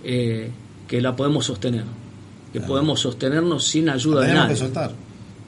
[0.03, 0.49] eh,
[0.87, 1.83] que la podemos sostener.
[2.51, 4.65] Que podemos sostenernos sin ayuda de Tenemos que nadie.
[4.65, 4.91] soltar.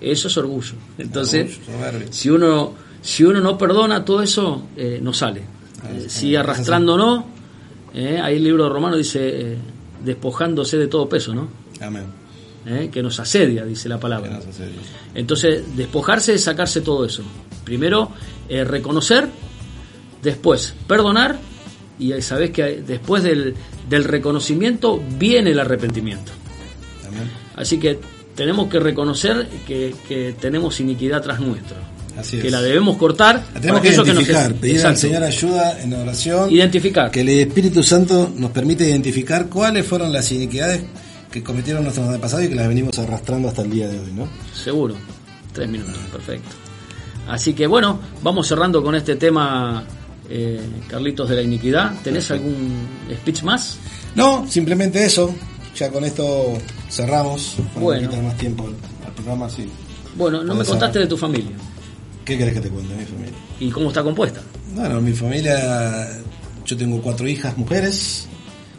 [0.02, 0.74] Eso es orgullo.
[0.98, 5.42] Entonces, Orgullo, si uno si uno no perdona todo eso, eh, no sale.
[5.42, 7.24] Eh, sigue arrastrándonos.
[7.94, 9.58] Eh, ahí el libro de Romano dice
[10.04, 11.48] despojándose de todo peso, ¿no?
[11.80, 12.04] Amén.
[12.70, 14.30] Eh, que nos asedia, dice la Que palabra.
[14.32, 14.46] nos.
[15.16, 17.24] Entonces, despojarse es sacarse todo eso.
[17.64, 18.12] Primero,
[18.50, 19.30] eh, reconocer,
[20.22, 21.38] después, perdonar,
[22.00, 23.56] y ahí sabés que después del,
[23.90, 26.32] del reconocimiento viene el arrepentimiento.
[27.08, 27.30] Amén.
[27.56, 28.00] Así que
[28.36, 31.78] tenemos que reconocer que, que tenemos iniquidad tras nuestra.
[32.18, 33.46] Así que la debemos cortar.
[33.54, 34.98] La tenemos que aquello nos- identificar, pedir al.
[34.98, 36.52] Señor ayuda en oración.
[36.52, 37.12] Identificar.
[37.12, 40.82] Que el Espíritu Santo nos permite identificar cuáles fueron las iniquidades
[41.38, 44.28] que cometieron nuestros antepasados y que las venimos arrastrando hasta el día de hoy, ¿no?
[44.54, 44.96] Seguro.
[45.54, 46.50] Tres minutos, perfecto.
[47.28, 49.84] Así que bueno, vamos cerrando con este tema,
[50.30, 51.94] eh, Carlitos de la iniquidad.
[52.04, 52.88] ¿Tenés algún
[53.22, 53.78] speech más?
[54.16, 55.34] No, simplemente eso.
[55.76, 56.58] Ya con esto
[56.90, 57.56] cerramos.
[57.74, 58.10] Para Bueno.
[58.10, 59.68] quitar más tiempo al, programa, sí.
[60.16, 61.52] Bueno, no me contaste de tu familia
[62.26, 63.34] ¿Qué querés que te cuente de mi familia?
[63.60, 64.42] y cómo está compuesta.
[64.74, 66.20] Bueno, mi familia,
[66.66, 68.28] yo tengo cuatro hijas mujeres.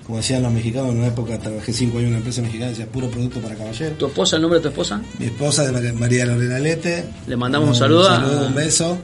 [0.09, 2.87] Como decían los mexicanos, en una época trabajé cinco años en una empresa mexicana, decía
[2.87, 3.97] puro producto para caballeros.
[3.99, 5.01] ¿Tu esposa, el nombre de tu esposa?
[5.21, 7.05] Mi esposa es María- María Lorena Lete.
[7.27, 8.99] Le mandamos un saludo a- Un saludo, un beso.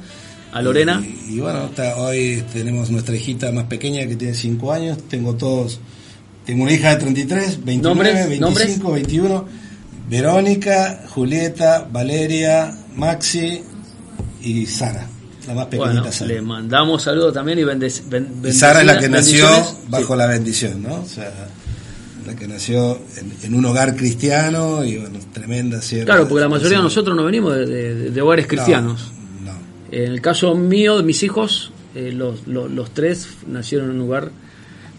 [0.52, 1.00] A Lorena.
[1.28, 4.96] Y, y bueno, está- hoy tenemos nuestra hijita más pequeña que tiene 5 años.
[5.08, 5.78] Tengo todos.
[6.46, 7.82] Tengo una hija de 33, 29,
[8.40, 8.66] ¿Nombres?
[8.66, 9.44] 25, 21.
[10.08, 13.60] Verónica, Julieta, Valeria, Maxi
[14.42, 15.06] y Sara.
[15.46, 16.32] La más pequeñita Bueno, Sara.
[16.32, 19.46] le mandamos saludos también y ben- Sara es la que nació
[19.88, 20.18] bajo Sí.
[20.18, 21.00] la bendición, ¿no?
[21.02, 21.30] O sea,
[22.26, 26.06] la que nació en, en un hogar cristiano y bueno, tremenda cierta.
[26.12, 29.12] Claro, porque la mayoría de nosotros no venimos de, de- de hogares cristianos.
[29.44, 29.58] No, no.
[29.92, 33.98] En el caso mío, de mis hijos, eh, los, los, los tres nacieron en un
[34.00, 34.30] lugar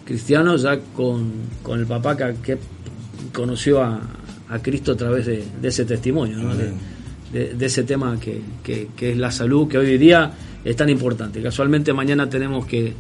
[0.06, 1.32] cristiano, ya con,
[1.64, 2.58] con el papá que, que
[3.34, 4.00] conoció a,
[4.50, 6.54] a Cristo a través de, de ese testimonio, ¿no?
[7.36, 10.32] De- de ese tema que, que- que es la salud, que hoy día
[10.64, 11.42] es tan importante.
[11.42, 12.94] Casualmente mañana tenemos que,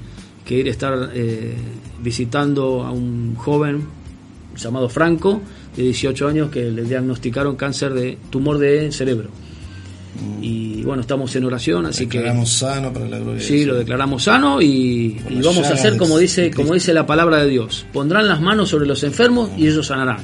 [0.46, 1.54] que ir a estar eh,
[2.04, 3.84] visitando a un joven
[4.58, 5.42] llamado Franco,
[5.76, 9.30] de 18 años, que le diagnosticaron cáncer de tumor de cerebro.
[10.42, 14.24] Y bueno, estamos en oración, así que Declaramos sano para la gloria sí, lo declaramos
[14.24, 17.86] sano y, vamos a hacer como dice, como dice la palabra de Dios.
[17.92, 20.20] Pondrán las manos sobre los enfermos y ellos sanarán.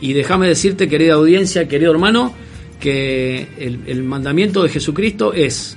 [0.00, 2.34] Y déjame decirte, querida audiencia, querido hermano,
[2.80, 5.76] que el, el mandamiento de Jesucristo es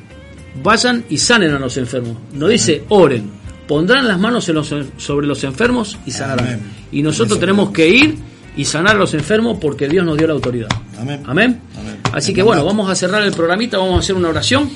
[0.63, 2.17] vayan y sanen a los enfermos.
[2.33, 3.29] No dice oren,
[3.67, 6.45] pondrán las manos en los- sobre los enfermos y sanarán.
[6.47, 6.61] Amén.
[6.91, 8.15] Y nosotros tenemos que ir
[8.55, 10.69] y sanar a los enfermos porque Dios nos dio la autoridad.
[10.99, 11.21] Amén.
[11.25, 11.59] Amén.
[11.77, 11.97] Amén.
[12.13, 14.69] Así que bueno, vamos a cerrar el programita, vamos a hacer una oración.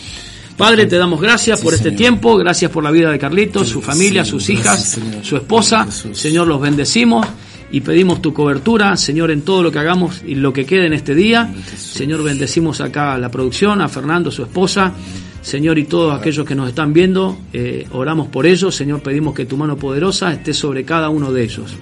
[0.57, 1.97] Padre, te damos gracias Sí, por este Señor.
[1.99, 5.86] tiempo, gracias por la vida de Carlitos, su familia, sí, sus hijas, su esposa.
[5.86, 6.17] Jesús.
[6.17, 7.28] Señor, los bendecimos
[7.72, 10.93] y pedimos tu cobertura, Señor, en todo lo que hagamos y lo que quede en
[10.93, 11.53] este día.
[11.76, 14.93] Señor, bendecimos acá a la producción, a Fernando, su esposa.
[15.41, 18.76] Señor, y todos aquellos que nos están viendo, eh, oramos por ellos.
[18.76, 21.74] Señor, pedimos que tu mano poderosa esté sobre cada uno de ellos.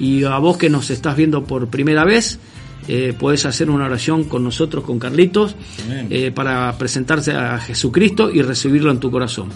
[0.00, 2.38] Y a vos que nos estás viendo por primera vez,
[2.86, 5.56] eh, podés hacer una oración con nosotros, con Carlitos,
[6.10, 9.48] eh, para presentarse a Jesucristo y recibirlo en tu corazón.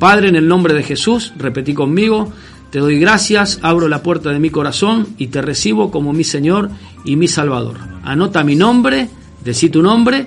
[0.00, 2.32] Padre, en el nombre de Jesús, repetí conmigo,
[2.72, 6.70] te doy gracias, abro la puerta de mi corazón y te recibo como mi Señor
[7.04, 7.76] y mi Salvador.
[8.02, 9.10] Anota mi nombre,
[9.44, 10.26] decí tu nombre,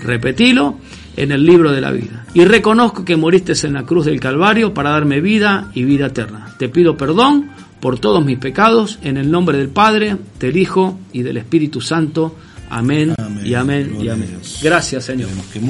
[0.00, 0.78] repetilo
[1.18, 2.24] en el libro de la vida.
[2.32, 6.54] Y reconozco que moriste en la cruz del Calvario para darme vida y vida eterna.
[6.58, 11.20] Te pido perdón por todos mis pecados, en el nombre del Padre, del Hijo y
[11.20, 12.36] del Espíritu Santo.
[12.70, 13.14] Amén,
[13.44, 14.38] y amén y amén.
[14.62, 15.28] Gracias, Señor.
[15.52, 15.60] Que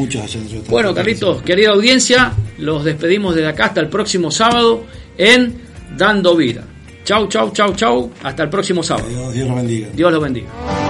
[0.69, 4.85] bueno, Carlitos, querida audiencia, los despedimos desde acá hasta el próximo sábado
[5.19, 6.65] en Dando Vida.
[7.05, 8.11] Chau, chau, chau, chau.
[8.23, 9.09] Hasta el próximo sábado.
[9.09, 9.89] Dios, Dios los bendiga.
[9.93, 10.82] Dios los bendiga.